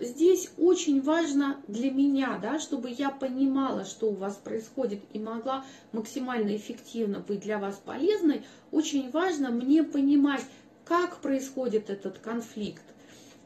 здесь 0.00 0.50
очень 0.58 1.00
важно 1.02 1.56
для 1.68 1.90
меня, 1.90 2.38
да, 2.40 2.58
чтобы 2.58 2.90
я 2.90 3.10
понимала, 3.10 3.84
что 3.84 4.10
у 4.10 4.14
вас 4.14 4.34
происходит 4.36 5.00
и 5.12 5.18
могла 5.18 5.64
максимально 5.92 6.56
эффективно 6.56 7.20
быть 7.20 7.40
для 7.40 7.58
вас 7.58 7.80
полезной, 7.84 8.42
очень 8.70 9.10
важно 9.10 9.50
мне 9.50 9.82
понимать, 9.82 10.44
как 10.84 11.16
происходит 11.18 11.90
этот 11.90 12.18
конфликт. 12.18 12.82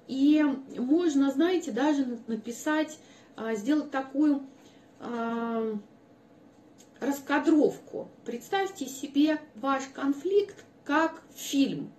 И 0.09 0.45
можно, 0.77 1.31
знаете, 1.31 1.71
даже 1.71 2.19
написать, 2.27 2.99
а, 3.37 3.55
сделать 3.55 3.91
такую 3.91 4.43
а, 5.01 5.79
раскадровку. 7.01 8.09
Представьте 8.25 8.87
себе 8.87 9.41
ваш 9.55 9.85
конфликт 9.95 10.65
как 10.85 11.23
фильм. 11.35 11.93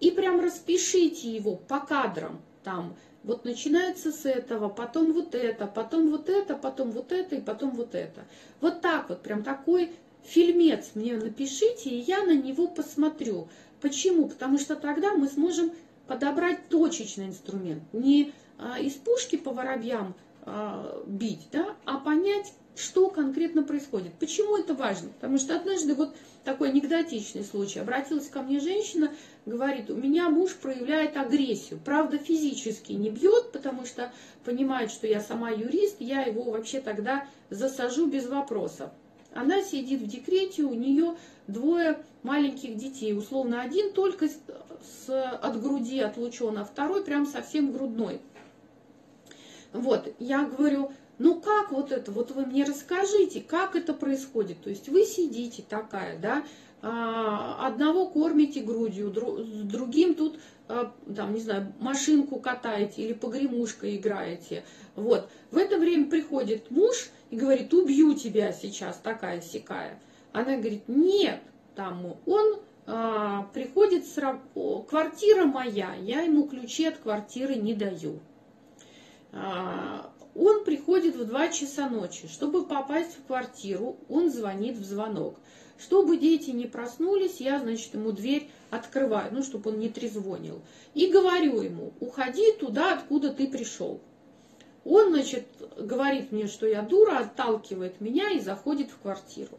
И 0.00 0.10
прям 0.10 0.40
распишите 0.40 1.34
его 1.34 1.56
по 1.56 1.80
кадрам. 1.80 2.40
Там 2.64 2.96
вот 3.24 3.44
начинается 3.44 4.10
с 4.12 4.26
этого, 4.26 4.68
потом 4.68 5.12
вот 5.12 5.34
это, 5.34 5.66
потом 5.66 6.10
вот 6.10 6.28
это, 6.28 6.56
потом 6.56 6.90
вот 6.90 7.12
это 7.12 7.36
и 7.36 7.40
потом 7.40 7.70
вот 7.70 7.94
это. 7.94 8.24
Вот 8.60 8.80
так 8.80 9.08
вот, 9.08 9.22
прям 9.22 9.42
такой 9.42 9.92
фильмец 10.24 10.90
мне 10.94 11.16
напишите, 11.16 11.90
и 11.90 12.00
я 12.00 12.22
на 12.24 12.34
него 12.34 12.68
посмотрю. 12.68 13.48
Почему? 13.80 14.28
Потому 14.28 14.58
что 14.58 14.76
тогда 14.76 15.14
мы 15.14 15.28
сможем 15.28 15.72
подобрать 16.06 16.68
точечный 16.68 17.26
инструмент. 17.26 17.82
Не 17.92 18.32
а, 18.58 18.78
из 18.78 18.94
пушки 18.94 19.36
по 19.36 19.52
воробьям 19.52 20.14
а, 20.44 21.02
бить, 21.06 21.48
да, 21.52 21.76
а 21.84 21.98
понять, 21.98 22.52
что 22.74 23.10
конкретно 23.10 23.62
происходит. 23.62 24.12
Почему 24.14 24.56
это 24.56 24.74
важно? 24.74 25.10
Потому 25.10 25.38
что 25.38 25.56
однажды 25.56 25.94
вот 25.94 26.14
такой 26.44 26.70
анекдотичный 26.70 27.44
случай. 27.44 27.80
Обратилась 27.80 28.28
ко 28.28 28.42
мне 28.42 28.60
женщина, 28.60 29.12
говорит, 29.46 29.90
у 29.90 29.94
меня 29.94 30.28
муж 30.30 30.54
проявляет 30.54 31.16
агрессию. 31.16 31.80
Правда, 31.84 32.18
физически 32.18 32.92
не 32.92 33.10
бьет, 33.10 33.52
потому 33.52 33.84
что 33.84 34.12
понимает, 34.44 34.90
что 34.90 35.06
я 35.06 35.20
сама 35.20 35.50
юрист, 35.50 35.96
я 36.00 36.22
его 36.22 36.42
вообще 36.42 36.80
тогда 36.80 37.26
засажу 37.50 38.06
без 38.06 38.26
вопросов. 38.26 38.90
Она 39.34 39.62
сидит 39.62 40.00
в 40.00 40.06
декрете, 40.06 40.62
у 40.62 40.74
нее 40.74 41.16
двое 41.46 41.98
маленьких 42.22 42.76
детей. 42.76 43.16
Условно, 43.16 43.62
один 43.62 43.92
только 43.92 44.28
с, 44.28 45.08
от 45.08 45.62
груди 45.62 46.00
отлучен, 46.00 46.58
а 46.58 46.64
второй 46.64 47.04
прям 47.04 47.26
совсем 47.26 47.72
грудной. 47.72 48.20
Вот, 49.72 50.14
я 50.18 50.44
говорю, 50.44 50.92
ну 51.18 51.40
как 51.40 51.72
вот 51.72 51.92
это, 51.92 52.10
вот 52.10 52.30
вы 52.30 52.46
мне 52.46 52.64
расскажите, 52.64 53.40
как 53.40 53.76
это 53.76 53.94
происходит. 53.94 54.62
То 54.62 54.70
есть 54.70 54.88
вы 54.88 55.04
сидите 55.04 55.62
такая, 55.68 56.18
да, 56.18 56.44
а, 56.82 57.64
одного 57.66 58.08
кормите 58.08 58.60
грудью, 58.60 59.12
с 59.14 59.62
другим 59.62 60.14
тут, 60.14 60.40
а, 60.68 60.92
там, 61.14 61.32
не 61.32 61.40
знаю, 61.40 61.72
машинку 61.78 62.40
катаете 62.40 63.02
или 63.02 63.12
погремушкой 63.12 63.96
играете. 63.96 64.64
Вот. 64.96 65.28
В 65.52 65.58
это 65.58 65.78
время 65.78 66.06
приходит 66.06 66.72
муж 66.72 67.10
и 67.30 67.36
говорит, 67.36 67.72
убью 67.72 68.14
тебя 68.14 68.52
сейчас, 68.52 68.96
такая 68.98 69.40
сякая. 69.40 70.00
Она 70.32 70.56
говорит, 70.56 70.88
нет, 70.88 71.40
там 71.76 72.16
он 72.26 72.60
а, 72.86 73.44
приходит, 73.54 74.04
с, 74.04 74.18
квартира 74.88 75.44
моя, 75.44 75.94
я 75.94 76.22
ему 76.22 76.48
ключи 76.48 76.86
от 76.86 76.96
квартиры 76.96 77.54
не 77.54 77.74
даю. 77.74 78.18
Он 80.34 80.64
приходит 80.64 81.16
в 81.16 81.24
2 81.24 81.48
часа 81.48 81.88
ночи. 81.88 82.26
Чтобы 82.26 82.64
попасть 82.64 83.16
в 83.16 83.26
квартиру, 83.26 83.96
он 84.08 84.30
звонит 84.30 84.76
в 84.76 84.84
звонок. 84.84 85.36
Чтобы 85.78 86.16
дети 86.16 86.50
не 86.50 86.66
проснулись, 86.66 87.40
я, 87.40 87.58
значит, 87.58 87.94
ему 87.94 88.12
дверь 88.12 88.48
открываю, 88.70 89.32
ну, 89.34 89.42
чтобы 89.42 89.70
он 89.70 89.78
не 89.78 89.88
трезвонил. 89.88 90.62
И 90.94 91.08
говорю 91.08 91.60
ему, 91.60 91.92
уходи 92.00 92.52
туда, 92.52 92.94
откуда 92.94 93.32
ты 93.32 93.48
пришел. 93.48 94.00
Он, 94.84 95.10
значит, 95.10 95.46
говорит 95.76 96.32
мне, 96.32 96.46
что 96.46 96.66
я 96.66 96.82
дура, 96.82 97.18
отталкивает 97.18 98.00
меня 98.00 98.30
и 98.30 98.40
заходит 98.40 98.90
в 98.90 98.98
квартиру. 98.98 99.58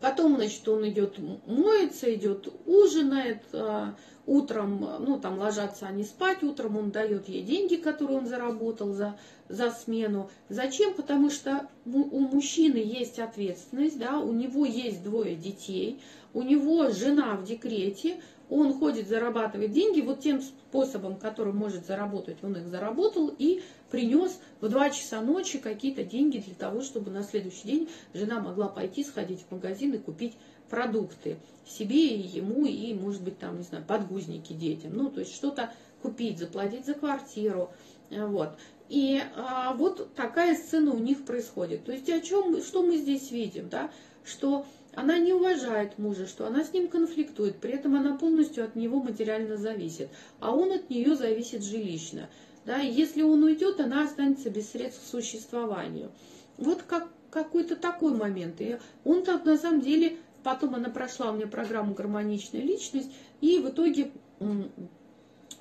Потом, 0.00 0.36
значит, 0.36 0.66
он 0.66 0.88
идет 0.88 1.18
моется, 1.46 2.12
идет 2.12 2.48
ужинает, 2.66 3.42
а, 3.52 3.94
утром, 4.30 4.86
ну, 5.00 5.18
там 5.18 5.38
ложатся 5.38 5.88
они 5.88 6.04
спать, 6.04 6.44
утром 6.44 6.76
он 6.76 6.92
дает 6.92 7.28
ей 7.28 7.42
деньги, 7.42 7.74
которые 7.74 8.18
он 8.18 8.26
заработал 8.26 8.92
за, 8.92 9.16
за 9.48 9.72
смену. 9.72 10.30
Зачем? 10.48 10.94
Потому 10.94 11.30
что 11.30 11.68
у 11.84 12.20
мужчины 12.20 12.76
есть 12.76 13.18
ответственность, 13.18 13.98
да, 13.98 14.20
у 14.20 14.32
него 14.32 14.64
есть 14.64 15.02
двое 15.02 15.34
детей, 15.34 16.00
у 16.32 16.42
него 16.42 16.90
жена 16.90 17.34
в 17.34 17.44
декрете, 17.44 18.20
он 18.48 18.72
ходит, 18.78 19.08
зарабатывает 19.08 19.72
деньги, 19.72 20.00
вот 20.00 20.20
тем 20.20 20.40
способом, 20.42 21.16
которым 21.16 21.56
может 21.56 21.86
заработать, 21.86 22.38
он 22.42 22.56
их 22.56 22.68
заработал 22.68 23.34
и 23.36 23.62
принес 23.90 24.38
в 24.60 24.68
2 24.68 24.90
часа 24.90 25.20
ночи 25.20 25.58
какие-то 25.58 26.04
деньги 26.04 26.38
для 26.38 26.54
того, 26.54 26.82
чтобы 26.82 27.10
на 27.10 27.24
следующий 27.24 27.66
день 27.66 27.88
жена 28.14 28.40
могла 28.40 28.68
пойти, 28.68 29.02
сходить 29.02 29.44
в 29.48 29.52
магазин 29.52 29.94
и 29.94 29.98
купить 29.98 30.36
продукты 30.70 31.38
себе 31.66 32.06
и 32.06 32.20
ему, 32.20 32.64
и, 32.64 32.94
может 32.94 33.22
быть, 33.22 33.38
там, 33.38 33.58
не 33.58 33.64
знаю, 33.64 33.84
подгузники 33.86 34.52
детям. 34.52 34.92
Ну, 34.94 35.10
то 35.10 35.20
есть 35.20 35.34
что-то 35.34 35.72
купить, 36.02 36.38
заплатить 36.38 36.86
за 36.86 36.94
квартиру. 36.94 37.70
Вот. 38.10 38.50
И 38.88 39.20
а, 39.36 39.74
вот 39.74 40.14
такая 40.14 40.56
сцена 40.56 40.92
у 40.92 40.98
них 40.98 41.24
происходит. 41.24 41.84
То 41.84 41.92
есть 41.92 42.08
о 42.08 42.20
чем, 42.20 42.60
что 42.62 42.82
мы 42.82 42.96
здесь 42.96 43.30
видим, 43.30 43.68
да? 43.68 43.90
Что 44.24 44.66
она 44.94 45.18
не 45.18 45.32
уважает 45.32 45.98
мужа, 45.98 46.26
что 46.26 46.46
она 46.46 46.64
с 46.64 46.72
ним 46.72 46.88
конфликтует, 46.88 47.60
при 47.60 47.72
этом 47.72 47.94
она 47.94 48.16
полностью 48.16 48.64
от 48.64 48.74
него 48.74 49.00
материально 49.00 49.56
зависит, 49.56 50.08
а 50.40 50.52
он 50.52 50.72
от 50.72 50.90
нее 50.90 51.14
зависит 51.14 51.62
жилищно. 51.62 52.28
Да, 52.66 52.78
если 52.78 53.22
он 53.22 53.42
уйдет, 53.42 53.80
она 53.80 54.04
останется 54.04 54.50
без 54.50 54.70
средств 54.70 55.02
к 55.02 55.10
существованию. 55.10 56.10
Вот 56.58 56.82
как, 56.82 57.08
какой-то 57.30 57.76
такой 57.76 58.14
момент. 58.14 58.60
И 58.60 58.78
он 59.04 59.24
так 59.24 59.44
на 59.44 59.56
самом 59.56 59.80
деле, 59.80 60.16
потом 60.42 60.74
она 60.74 60.90
прошла 60.90 61.30
у 61.30 61.36
меня 61.36 61.46
программу 61.46 61.94
«Гармоничная 61.94 62.62
личность», 62.62 63.10
и 63.40 63.58
в 63.58 63.68
итоге 63.70 64.12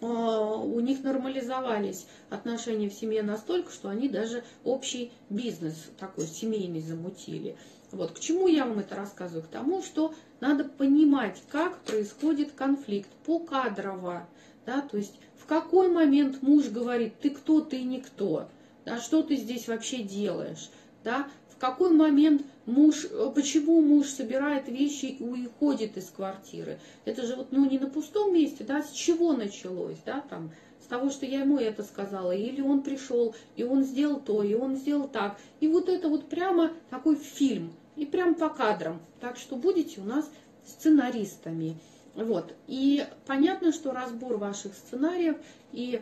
а, 0.01 0.55
у 0.55 0.79
них 0.79 1.03
нормализовались 1.03 2.07
отношения 2.29 2.89
в 2.89 2.93
семье 2.93 3.21
настолько, 3.21 3.71
что 3.71 3.89
они 3.89 4.07
даже 4.07 4.43
общий 4.63 5.11
бизнес 5.29 5.75
такой 5.99 6.25
семейный 6.27 6.81
замутили. 6.81 7.57
Вот 7.91 8.11
к 8.11 8.19
чему 8.19 8.47
я 8.47 8.65
вам 8.65 8.79
это 8.79 8.95
рассказываю? 8.95 9.43
К 9.43 9.47
тому, 9.47 9.81
что 9.81 10.13
надо 10.39 10.63
понимать, 10.63 11.41
как 11.49 11.79
происходит 11.79 12.51
конфликт 12.51 13.09
покадрово. 13.25 14.27
Да, 14.65 14.81
то 14.81 14.97
есть 14.97 15.15
в 15.37 15.45
какой 15.45 15.89
момент 15.89 16.41
муж 16.43 16.67
говорит, 16.67 17.19
ты 17.19 17.31
кто, 17.31 17.61
ты 17.61 17.81
никто, 17.81 18.47
да, 18.85 18.99
что 18.99 19.23
ты 19.23 19.35
здесь 19.35 19.67
вообще 19.67 20.03
делаешь, 20.03 20.69
да, 21.03 21.27
в 21.49 21.57
какой 21.57 21.89
момент 21.91 22.43
муж, 22.69 23.07
почему 23.35 23.81
муж 23.81 24.07
собирает 24.07 24.67
вещи 24.67 25.05
и 25.05 25.23
уходит 25.23 25.97
из 25.97 26.09
квартиры. 26.09 26.79
Это 27.05 27.25
же 27.25 27.35
вот 27.35 27.51
ну, 27.51 27.69
не 27.69 27.79
на 27.79 27.89
пустом 27.89 28.33
месте, 28.33 28.63
да, 28.63 28.83
с 28.83 28.91
чего 28.91 29.33
началось, 29.33 29.97
да, 30.05 30.21
там, 30.29 30.51
того, 30.89 31.09
что 31.09 31.25
я 31.25 31.41
ему 31.41 31.57
это 31.57 31.83
сказала, 31.83 32.35
или 32.35 32.59
он 32.59 32.81
пришел, 32.81 33.35
и 33.55 33.63
он 33.63 33.83
сделал 33.83 34.19
то, 34.19 34.43
и 34.43 34.55
он 34.55 34.75
сделал 34.75 35.07
так. 35.07 35.37
И 35.61 35.67
вот 35.67 35.87
это 35.87 36.09
вот 36.09 36.27
прямо 36.27 36.71
такой 36.89 37.15
фильм, 37.15 37.71
и 37.95 38.05
прям 38.05 38.35
по 38.35 38.49
кадрам. 38.49 38.99
Так 39.21 39.37
что 39.37 39.55
будете 39.55 40.01
у 40.01 40.03
нас 40.03 40.29
сценаристами. 40.65 41.77
Вот. 42.15 42.53
И 42.67 43.05
понятно, 43.27 43.71
что 43.71 43.93
разбор 43.93 44.37
ваших 44.37 44.73
сценариев 44.73 45.37
и 45.71 46.01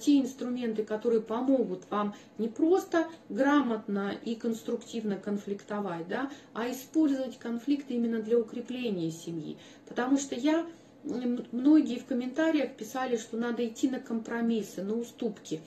те 0.00 0.20
инструменты, 0.20 0.84
которые 0.84 1.22
помогут 1.22 1.84
вам 1.90 2.14
не 2.38 2.48
просто 2.48 3.06
грамотно 3.28 4.14
и 4.24 4.34
конструктивно 4.34 5.16
конфликтовать, 5.16 6.06
да, 6.08 6.30
а 6.52 6.70
использовать 6.70 7.38
конфликты 7.38 7.94
именно 7.94 8.20
для 8.20 8.38
укрепления 8.38 9.10
семьи. 9.10 9.56
Потому 9.86 10.18
что 10.18 10.34
я 10.34 10.66
многие 11.04 11.98
в 11.98 12.06
комментариях 12.06 12.74
писали, 12.76 13.16
что 13.16 13.36
надо 13.36 13.66
идти 13.66 13.88
на 13.88 14.00
компромиссы, 14.00 14.82
на 14.82 14.94
уступки. 14.94 15.60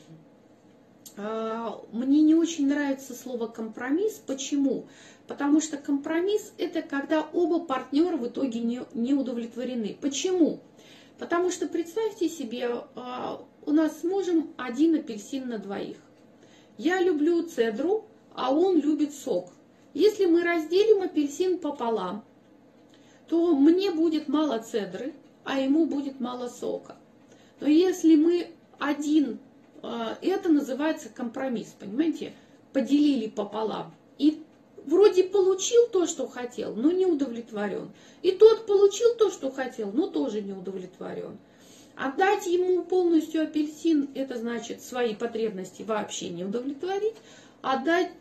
А, 1.16 1.82
мне 1.92 2.22
не 2.22 2.36
очень 2.36 2.68
нравится 2.68 3.16
слово 3.16 3.48
компромисс. 3.48 4.22
Почему? 4.26 4.86
Потому 5.28 5.62
что 5.62 5.78
компромисс 5.78 6.54
это 6.58 6.82
когда 6.82 7.28
оба 7.34 7.60
партнера 7.60 8.18
в 8.18 8.28
итоге 8.28 8.60
не, 8.60 8.82
не 8.94 9.14
удовлетворены. 9.14 9.98
Почему? 10.00 10.60
Потому 11.18 11.50
что 11.50 11.68
представьте 11.68 12.30
себе, 12.30 12.84
а, 12.96 13.44
у 13.68 13.72
нас 13.72 14.00
с 14.00 14.04
мужем 14.06 14.54
один 14.56 14.96
апельсин 14.96 15.50
на 15.50 15.60
двоих. 15.60 15.98
Я 16.78 17.02
люблю 17.02 17.44
цедру, 17.44 18.06
а 18.34 18.54
он 18.54 18.80
любит 18.80 19.14
сок. 19.14 19.50
Если 19.94 20.26
мы 20.26 20.42
разделим 20.42 21.02
апельсин 21.02 21.58
пополам, 21.58 22.24
то 23.28 23.54
мне 23.54 23.92
будет 23.92 24.30
мало 24.30 24.60
цедры, 24.60 25.14
а 25.44 25.60
ему 25.60 25.86
будет 25.86 26.22
мало 26.22 26.48
сока. 26.48 26.96
Но 27.60 27.68
если 27.68 28.16
мы 28.16 28.52
один, 28.80 29.38
а, 29.84 30.18
это 30.22 30.48
называется 30.48 31.10
компромисс, 31.10 31.76
понимаете, 31.78 32.32
поделили 32.72 33.28
пополам. 33.28 33.94
И 34.18 34.42
вроде 34.86 35.26
получил 35.26 35.88
то, 35.92 36.06
что 36.06 36.26
хотел, 36.30 36.74
но 36.74 36.92
не 36.92 37.06
удовлетворен. 37.06 37.92
И 38.22 38.32
тот 38.32 38.66
получил 38.66 39.16
то, 39.16 39.30
что 39.30 39.52
хотел, 39.52 39.92
но 39.92 40.08
тоже 40.08 40.42
не 40.42 40.54
удовлетворен. 40.54 41.38
Отдать 41.98 42.46
ему 42.46 42.84
полностью 42.84 43.42
апельсин, 43.42 44.10
это 44.14 44.38
значит 44.38 44.84
свои 44.84 45.16
потребности 45.16 45.82
вообще 45.82 46.30
не 46.30 46.44
удовлетворить. 46.44 47.16
Отдать 47.64 48.12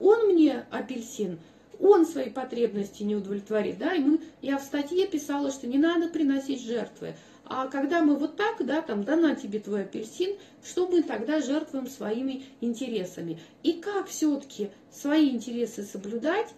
он 0.00 0.32
мне 0.32 0.66
апельсин, 0.72 1.38
он 1.78 2.06
свои 2.06 2.28
потребности 2.30 3.04
не 3.04 3.14
удовлетворит. 3.14 3.78
Да? 3.78 3.94
И 3.94 4.00
мы, 4.00 4.20
я 4.42 4.58
в 4.58 4.64
статье 4.64 5.06
писала, 5.06 5.52
что 5.52 5.68
не 5.68 5.78
надо 5.78 6.08
приносить 6.08 6.60
жертвы. 6.60 7.14
А 7.44 7.68
когда 7.68 8.00
мы 8.02 8.16
вот 8.16 8.36
так, 8.36 8.64
да, 8.66 8.82
там, 8.82 9.04
да 9.04 9.14
на 9.14 9.36
тебе 9.36 9.60
твой 9.60 9.82
апельсин, 9.82 10.36
что 10.64 10.88
мы 10.88 11.04
тогда 11.04 11.40
жертвуем 11.40 11.86
своими 11.86 12.44
интересами? 12.60 13.38
И 13.62 13.74
как 13.74 14.08
все-таки 14.08 14.70
свои 14.92 15.30
интересы 15.30 15.84
соблюдать, 15.84 16.48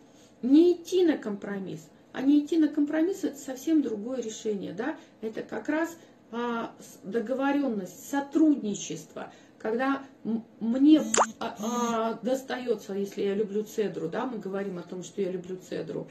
не 0.40 0.72
идти 0.72 1.04
на 1.04 1.18
компромисс? 1.18 1.86
А 2.12 2.20
не 2.20 2.40
идти 2.40 2.58
на 2.58 2.68
компромисс– 2.68 3.20
это 3.24 3.38
совсем 3.38 3.80
другое 3.80 4.20
решение, 4.20 4.72
да? 4.72 4.96
Это 5.22 5.42
как 5.42 5.70
раз 5.70 5.96
договоренность, 7.02 8.10
сотрудничество– 8.10 9.32
когда 9.62 10.02
мне 10.58 11.04
а, 11.38 11.56
а, 11.60 12.18
достается, 12.24 12.94
если 12.94 13.22
я 13.22 13.34
люблю 13.34 13.62
цедру, 13.62 14.08
да, 14.08 14.26
мы 14.26 14.38
говорим 14.38 14.78
о 14.78 14.82
том, 14.82 15.04
что 15.04 15.22
я 15.22 15.30
люблю 15.30 15.56
цедру, 15.56 16.08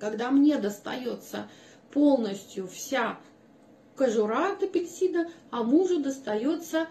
когда 0.00 0.32
мне 0.32 0.58
достается 0.58 1.48
полностью 1.92 2.66
вся 2.66 3.20
кожура 3.94 4.52
от 4.52 4.64
апельсина, 4.64 5.30
а 5.50 5.62
мужу 5.62 6.00
достается 6.00 6.88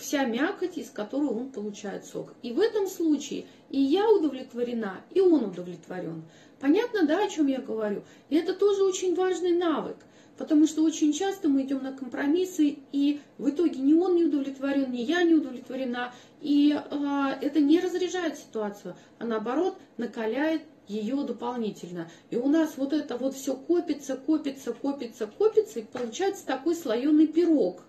вся 0.00 0.24
мякоть, 0.24 0.76
из 0.76 0.90
которой 0.90 1.28
он 1.28 1.50
получает 1.50 2.04
сок. 2.04 2.34
И 2.42 2.52
в 2.52 2.58
этом 2.58 2.88
случае 2.88 3.46
и 3.70 3.80
я 3.80 4.10
удовлетворена, 4.10 5.02
и 5.12 5.20
он 5.20 5.44
удовлетворен. 5.44 6.24
Понятно, 6.60 7.06
да, 7.06 7.24
о 7.24 7.30
чем 7.30 7.46
я 7.46 7.60
говорю? 7.60 8.02
И 8.28 8.36
это 8.36 8.54
тоже 8.54 8.82
очень 8.82 9.14
важный 9.14 9.52
навык– 9.52 9.98
Потому 10.36 10.66
что 10.66 10.82
очень 10.82 11.12
часто 11.12 11.48
мы 11.48 11.62
идем 11.62 11.82
на 11.82 11.92
компромиссы, 11.92 12.78
и 12.92 13.20
в 13.38 13.50
итоге 13.50 13.80
ни 13.80 13.94
он 13.94 14.16
не 14.16 14.24
удовлетворен, 14.24 14.90
ни 14.90 14.98
я 14.98 15.22
не 15.22 15.34
удовлетворена. 15.34 16.12
И 16.40 16.74
э, 16.74 17.28
это 17.40 17.60
не 17.60 17.80
разряжает 17.80 18.36
ситуацию, 18.36 18.96
а 19.18 19.24
наоборот 19.24 19.78
накаляет 19.96 20.62
ее 20.88 21.22
дополнительно. 21.22 22.10
И 22.30 22.36
у 22.36 22.48
нас 22.48 22.74
вот 22.76 22.92
это 22.92 23.16
вот 23.16 23.34
все 23.34 23.54
копится, 23.54 24.16
копится, 24.16 24.72
копится, 24.72 25.26
копится, 25.26 25.80
и 25.80 25.84
получается 25.84 26.44
такой 26.44 26.74
слоеный 26.74 27.26
пирог 27.26 27.82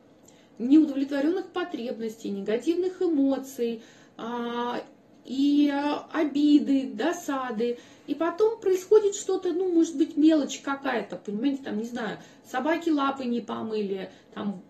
неудовлетворенных 0.58 1.48
потребностей, 1.48 2.30
негативных 2.30 3.02
эмоций, 3.02 3.82
а, 4.18 4.82
и 5.26 5.74
обиды, 6.12 6.92
досады. 6.94 7.80
И 8.08 8.14
потом 8.14 8.60
происходит 8.60 9.16
что-то, 9.16 9.52
ну, 9.52 9.72
может 9.72 9.98
быть, 9.98 10.16
мелочь 10.16 10.60
какая-то, 10.60 11.16
понимаете, 11.18 11.64
там, 11.64 11.80
не 11.80 11.86
знаю, 11.86 12.20
собаки 12.50 12.90
лапы 12.90 13.26
не 13.26 13.42
помыли, 13.42 14.12
там, 14.36 14.62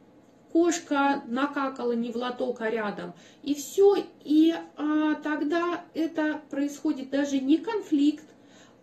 кошка 0.53 1.21
накакала 1.27 1.91
не 1.91 2.11
в 2.11 2.15
лоток, 2.15 2.61
а 2.61 2.69
рядом. 2.69 3.13
И 3.43 3.53
все, 3.55 3.97
и 4.23 4.55
а, 4.77 5.15
тогда 5.15 5.83
это 5.93 6.41
происходит 6.49 7.09
даже 7.09 7.39
не 7.39 7.57
конфликт, 7.57 8.23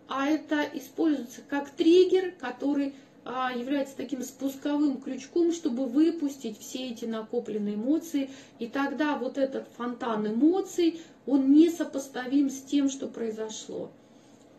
а 0.07 0.27
это 0.27 0.61
используется 0.75 1.41
как 1.49 1.71
триггер, 1.71 2.33
который 2.39 2.89
а, 2.89 3.12
является 3.25 3.95
таким 3.95 4.21
спусковым 4.21 4.99
крючком, 4.99 5.53
чтобы 5.53 5.85
выпустить 5.85 6.59
все 6.59 6.89
эти 6.89 7.05
накопленные 7.05 7.75
эмоции. 7.75 8.29
И 8.59 8.67
тогда 8.67 9.17
вот 9.17 9.37
этот 9.37 9.67
фонтан 9.77 10.27
эмоций, 10.27 10.99
он 11.25 11.53
несопоставим 11.53 12.49
с 12.49 12.61
тем, 12.61 12.89
что 12.89 13.07
произошло. 13.07 13.89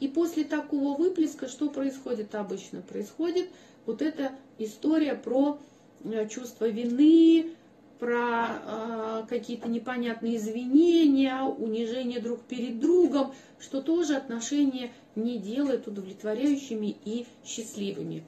И 0.01 0.09
после 0.09 0.45
такого 0.45 0.97
выплеска 0.97 1.49
что 1.49 1.69
происходит 1.69 2.35
обычно? 2.35 2.83
Происходит 2.83 3.49
вот 3.87 4.03
эта 4.03 4.33
история 4.59 5.15
про 5.15 5.59
э, 6.05 6.29
чувство 6.29 6.69
вины, 6.69 7.53
про 7.99 8.47
э, 8.49 9.23
какие-то 9.29 9.69
непонятные 9.69 10.37
извинения, 10.37 11.43
унижение 11.43 12.21
друг 12.21 12.43
перед 12.43 12.81
другом, 12.81 13.35
что 13.61 13.81
тоже 13.81 14.17
отношения 14.17 14.91
не 15.15 15.39
делает 15.39 15.87
удовлетворяющими 15.87 16.97
и 17.05 17.27
счастливыми. 17.45 18.25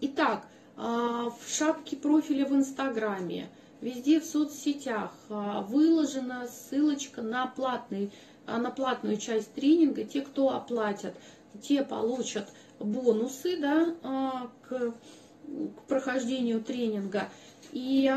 Итак, 0.00 0.46
э, 0.76 0.80
в 0.80 1.36
шапке 1.48 1.96
профиля 1.96 2.46
в 2.46 2.54
Инстаграме, 2.54 3.48
везде 3.80 4.20
в 4.20 4.24
соцсетях 4.24 5.12
э, 5.28 5.60
выложена 5.68 6.48
ссылочка 6.48 7.22
на, 7.22 7.46
платный, 7.46 8.10
э, 8.46 8.56
на 8.56 8.70
платную 8.70 9.16
часть 9.16 9.52
тренинга. 9.54 10.04
Те, 10.04 10.22
кто 10.22 10.50
оплатят, 10.50 11.14
те 11.62 11.82
получат 11.84 12.48
бонусы 12.78 13.58
да, 13.58 14.48
к, 14.62 14.92
к 14.92 15.82
прохождению 15.88 16.62
тренинга. 16.62 17.28
И 17.72 18.10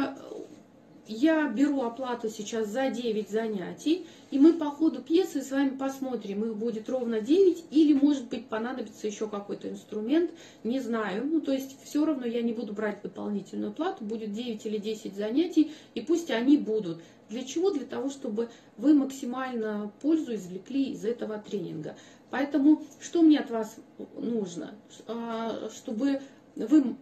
я 1.08 1.48
беру 1.50 1.82
оплату 1.82 2.30
сейчас 2.30 2.70
за 2.70 2.90
9 2.90 3.30
занятий, 3.30 4.06
и 4.32 4.40
мы 4.40 4.54
по 4.54 4.66
ходу 4.72 5.02
пьесы 5.02 5.42
с 5.42 5.52
вами 5.52 5.70
посмотрим, 5.70 6.44
их 6.44 6.56
будет 6.56 6.90
ровно 6.90 7.22
9, 7.22 7.66
или, 7.72 7.94
может 7.94 8.30
быть, 8.30 8.48
понадобится 8.48 9.08
еще 9.08 9.28
какой-то 9.28 9.70
инструмент, 9.70 10.32
не 10.64 10.80
знаю. 10.80 11.26
Ну, 11.26 11.42
то 11.42 11.52
есть, 11.52 11.78
все 11.84 12.06
равно 12.06 12.26
я 12.26 12.42
не 12.42 12.54
буду 12.54 12.74
брать 12.74 13.02
дополнительную 13.02 13.74
плату, 13.74 14.04
будет 14.06 14.32
9 14.32 14.66
или 14.66 14.78
10 14.78 15.16
занятий, 15.16 15.72
и 15.94 16.02
пусть 16.02 16.32
они 16.32 16.58
будут. 16.58 17.02
Для 17.30 17.44
чего? 17.44 17.72
Для 17.72 17.86
того, 17.86 18.10
чтобы 18.10 18.50
вы 18.78 18.94
максимально 18.94 19.92
пользу 20.02 20.36
извлекли 20.36 20.92
из 20.92 21.04
этого 21.06 21.38
тренинга. 21.38 21.96
Поэтому, 22.30 22.84
что 23.00 23.22
мне 23.22 23.40
от 23.40 23.50
вас 23.50 23.78
нужно? 24.16 24.76
А, 25.08 25.70
чтобы 25.70 26.22
вы 26.56 26.96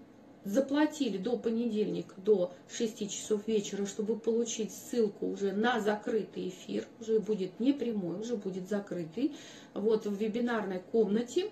заплатили 0.44 1.18
до 1.18 1.38
понедельника, 1.38 2.16
до 2.18 2.54
6 2.70 3.10
часов 3.10 3.48
вечера, 3.48 3.86
чтобы 3.86 4.18
получить 4.18 4.74
ссылку 4.74 5.28
уже 5.28 5.52
на 5.52 5.80
закрытый 5.80 6.50
эфир, 6.50 6.88
уже 7.00 7.20
будет 7.20 7.60
не 7.60 7.74
прямой, 7.74 8.20
уже 8.20 8.36
будет 8.36 8.70
закрытый, 8.70 9.36
вот 9.74 10.06
в 10.06 10.16
вебинарной 10.16 10.80
комнате, 10.80 11.52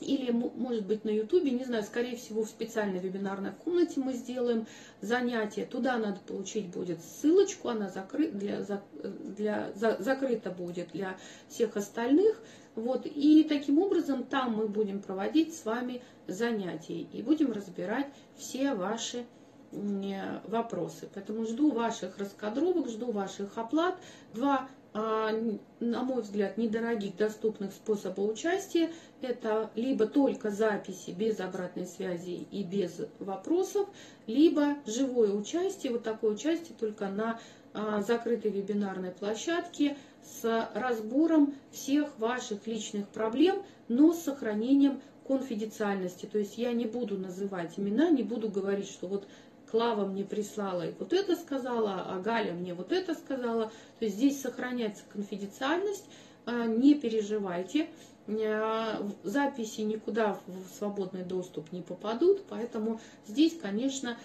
или, 0.00 0.30
может 0.30 0.86
быть, 0.86 1.04
на 1.04 1.10
ютубе, 1.10 1.50
не 1.50 1.64
знаю, 1.64 1.82
скорее 1.84 2.16
всего, 2.16 2.42
в 2.42 2.48
специальной 2.48 2.98
вебинарной 2.98 3.52
комнате 3.52 4.00
мы 4.00 4.14
сделаем 4.14 4.66
занятие. 5.00 5.66
Туда 5.66 5.98
надо 5.98 6.20
получить 6.26 6.68
будет 6.68 7.00
ссылочку, 7.02 7.68
она 7.68 7.88
закры, 7.88 8.30
для, 8.30 8.64
для, 9.02 9.72
за, 9.74 9.96
закрыта 10.00 10.50
будет 10.50 10.88
для 10.92 11.16
всех 11.48 11.76
остальных. 11.76 12.42
Вот, 12.74 13.04
и 13.04 13.44
таким 13.44 13.78
образом 13.78 14.24
там 14.24 14.56
мы 14.56 14.68
будем 14.68 15.02
проводить 15.02 15.54
с 15.54 15.64
вами 15.64 16.02
занятия 16.26 17.00
и 17.00 17.22
будем 17.22 17.52
разбирать 17.52 18.06
все 18.36 18.74
ваши 18.74 19.26
вопросы. 19.72 21.08
Поэтому 21.14 21.44
жду 21.44 21.70
ваших 21.70 22.18
раскадровок, 22.18 22.88
жду 22.88 23.12
ваших 23.12 23.56
оплат. 23.56 23.96
Два, 24.34 24.68
на 24.92 26.02
мой 26.02 26.22
взгляд, 26.22 26.58
недорогих 26.58 27.16
доступных 27.16 27.72
способа 27.72 28.20
участия. 28.22 28.90
Это 29.22 29.70
либо 29.74 30.06
только 30.06 30.50
записи 30.50 31.10
без 31.10 31.40
обратной 31.40 31.86
связи 31.86 32.46
и 32.50 32.64
без 32.64 33.00
вопросов, 33.18 33.88
либо 34.26 34.76
живое 34.86 35.32
участие, 35.32 35.92
вот 35.92 36.02
такое 36.02 36.32
участие 36.32 36.76
только 36.78 37.08
на 37.08 37.38
а, 37.72 38.02
закрытой 38.02 38.50
вебинарной 38.50 39.12
площадке 39.12 39.96
с 40.24 40.70
разбором 40.74 41.54
всех 41.70 42.18
ваших 42.18 42.66
личных 42.66 43.08
проблем, 43.08 43.62
но 43.88 44.12
с 44.12 44.22
сохранением 44.22 45.00
конфиденциальности. 45.26 46.26
То 46.26 46.38
есть 46.38 46.58
я 46.58 46.72
не 46.72 46.86
буду 46.86 47.16
называть 47.16 47.78
имена, 47.78 48.10
не 48.10 48.24
буду 48.24 48.48
говорить, 48.48 48.88
что 48.88 49.06
вот 49.06 49.28
Клава 49.70 50.04
мне 50.04 50.24
прислала 50.24 50.88
и 50.88 50.94
вот 50.98 51.12
это 51.12 51.36
сказала, 51.36 52.04
а 52.08 52.18
Галя 52.18 52.52
мне 52.52 52.74
вот 52.74 52.92
это 52.92 53.14
сказала. 53.14 53.66
То 53.98 54.04
есть 54.04 54.16
здесь 54.16 54.40
сохраняется 54.40 55.04
конфиденциальность, 55.12 56.04
а, 56.46 56.66
не 56.66 56.94
переживайте. 56.94 57.88
А, 58.28 59.02
записи 59.22 59.82
никуда 59.82 60.38
в 60.46 60.78
свободный 60.78 61.22
доступ 61.22 61.72
не 61.72 61.82
попадут, 61.82 62.44
поэтому 62.48 63.00
здесь, 63.26 63.58
конечно, 63.60 64.16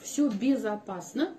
все 0.00 0.28
безопасно, 0.28 1.34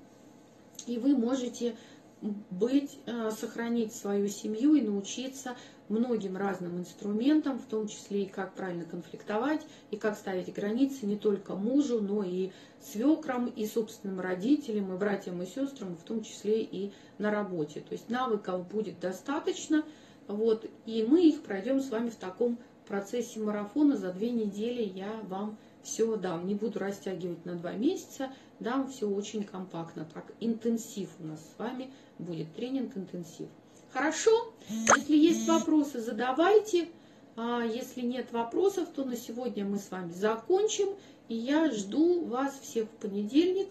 и 0.85 0.97
вы 0.97 1.15
можете 1.15 1.75
быть, 2.21 2.99
сохранить 3.31 3.93
свою 3.93 4.27
семью 4.27 4.75
и 4.75 4.81
научиться 4.81 5.55
многим 5.89 6.37
разным 6.37 6.79
инструментам, 6.79 7.59
в 7.59 7.65
том 7.65 7.87
числе 7.87 8.23
и 8.23 8.29
как 8.29 8.53
правильно 8.53 8.85
конфликтовать, 8.85 9.61
и 9.91 9.97
как 9.97 10.17
ставить 10.17 10.53
границы 10.53 11.05
не 11.05 11.17
только 11.17 11.55
мужу, 11.55 12.01
но 12.01 12.23
и 12.23 12.51
свекрам, 12.81 13.47
и 13.47 13.65
собственным 13.65 14.19
родителям, 14.19 14.93
и 14.93 14.97
братьям, 14.97 15.41
и 15.41 15.45
сестрам, 15.45 15.95
в 15.95 16.03
том 16.03 16.23
числе 16.23 16.61
и 16.61 16.91
на 17.17 17.31
работе. 17.31 17.81
То 17.81 17.93
есть 17.93 18.09
навыков 18.09 18.67
будет 18.67 18.99
достаточно, 18.99 19.83
вот, 20.27 20.69
и 20.85 21.05
мы 21.07 21.27
их 21.27 21.43
пройдем 21.43 21.79
с 21.79 21.89
вами 21.89 22.09
в 22.09 22.15
таком 22.15 22.57
процессе 22.87 23.39
марафона. 23.39 23.97
За 23.97 24.11
две 24.11 24.31
недели 24.31 24.83
я 24.83 25.11
вам 25.27 25.57
все 25.83 26.15
дам. 26.15 26.47
Не 26.47 26.55
буду 26.55 26.79
растягивать 26.79 27.45
на 27.45 27.55
два 27.55 27.73
месяца, 27.73 28.31
дам 28.59 28.89
все 28.89 29.07
очень 29.07 29.43
компактно. 29.43 30.07
Так, 30.13 30.31
интенсив 30.39 31.09
у 31.19 31.27
нас 31.27 31.39
с 31.39 31.59
вами 31.59 31.91
будет, 32.17 32.53
тренинг 32.55 32.97
интенсив. 32.97 33.49
Хорошо? 33.95 34.53
Если 34.97 35.15
есть 35.15 35.47
вопросы, 35.47 36.01
задавайте. 36.01 36.89
А 37.37 37.63
если 37.63 38.01
нет 38.01 38.29
вопросов, 38.33 38.89
то 38.93 39.05
на 39.05 39.15
сегодня 39.15 39.63
мы 39.63 39.79
с 39.79 39.89
вами 39.89 40.11
закончим. 40.11 40.89
И 41.29 41.35
я 41.35 41.71
жду 41.71 42.25
вас 42.25 42.59
всех 42.59 42.89
в 42.89 43.01
понедельник. 43.01 43.69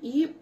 И 0.00 0.34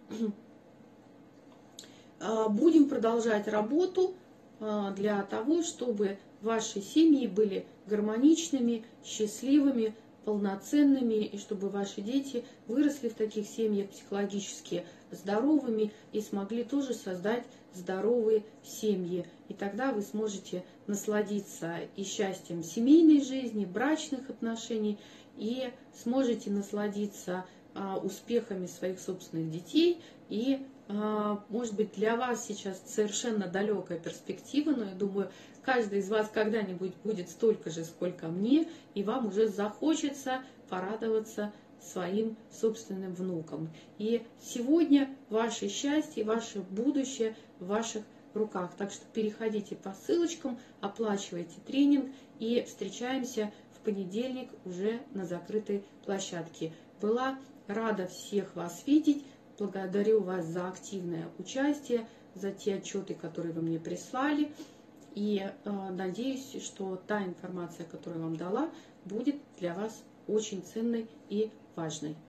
а, 2.21 2.47
будем 2.47 2.87
продолжать 2.87 3.49
работу 3.49 4.13
а, 4.61 4.91
для 4.91 5.21
того, 5.23 5.63
чтобы 5.63 6.17
ваши 6.41 6.81
семьи 6.81 7.27
были 7.27 7.65
гармоничными, 7.87 8.85
счастливыми, 9.03 9.93
полноценными, 10.25 11.25
и 11.25 11.37
чтобы 11.37 11.69
ваши 11.69 12.01
дети 12.01 12.43
выросли 12.67 13.09
в 13.09 13.13
таких 13.13 13.47
семьях 13.47 13.89
психологически 13.89 14.85
здоровыми 15.11 15.91
и 16.11 16.21
смогли 16.21 16.63
тоже 16.63 16.93
создать 16.93 17.43
здоровые 17.73 18.43
семьи. 18.63 19.25
И 19.49 19.53
тогда 19.53 19.91
вы 19.91 20.01
сможете 20.01 20.63
насладиться 20.87 21.79
и 21.95 22.03
счастьем 22.03 22.63
семейной 22.63 23.21
жизни, 23.23 23.65
брачных 23.65 24.29
отношений, 24.29 24.97
и 25.37 25.71
сможете 26.03 26.51
насладиться 26.51 27.45
а, 27.75 27.97
успехами 27.97 28.67
своих 28.67 28.99
собственных 28.99 29.51
детей. 29.51 29.99
И, 30.29 30.65
а, 30.89 31.43
может 31.49 31.75
быть, 31.75 31.93
для 31.93 32.15
вас 32.15 32.45
сейчас 32.45 32.81
совершенно 32.85 33.47
далекая 33.47 33.97
перспектива, 33.99 34.71
но 34.71 34.85
я 34.85 34.95
думаю, 34.95 35.31
каждый 35.65 35.99
из 35.99 36.09
вас 36.09 36.29
когда-нибудь 36.33 36.93
будет 37.03 37.29
столько 37.29 37.69
же, 37.69 37.83
сколько 37.85 38.27
мне, 38.27 38.67
и 38.93 39.03
вам 39.03 39.27
уже 39.27 39.47
захочется 39.47 40.43
порадоваться 40.69 41.51
своим 41.91 42.37
собственным 42.51 43.13
внукам. 43.13 43.69
И 43.97 44.23
сегодня 44.41 45.09
ваше 45.29 45.67
счастье, 45.67 46.23
ваше 46.23 46.59
будущее 46.61 47.35
в 47.59 47.67
ваших 47.67 48.03
руках. 48.33 48.71
Так 48.77 48.91
что 48.91 49.05
переходите 49.13 49.75
по 49.75 49.93
ссылочкам, 49.93 50.59
оплачивайте 50.81 51.55
тренинг 51.65 52.11
и 52.39 52.63
встречаемся 52.67 53.51
в 53.75 53.79
понедельник 53.79 54.49
уже 54.65 55.01
на 55.13 55.25
закрытой 55.25 55.83
площадке. 56.05 56.73
Была 57.01 57.37
рада 57.67 58.07
всех 58.07 58.55
вас 58.55 58.83
видеть. 58.85 59.23
Благодарю 59.59 60.21
вас 60.21 60.45
за 60.45 60.67
активное 60.67 61.27
участие, 61.37 62.07
за 62.33 62.51
те 62.51 62.75
отчеты, 62.75 63.13
которые 63.13 63.53
вы 63.53 63.61
мне 63.61 63.79
прислали. 63.79 64.51
И 65.15 65.39
э, 65.39 65.89
надеюсь, 65.91 66.63
что 66.63 66.95
та 66.95 67.23
информация, 67.23 67.85
которую 67.85 68.21
я 68.21 68.25
вам 68.25 68.35
дала, 68.35 68.69
будет 69.05 69.35
для 69.59 69.73
вас 69.73 70.03
очень 70.27 70.63
ценной 70.63 71.07
и 71.29 71.51
важной. 71.75 72.15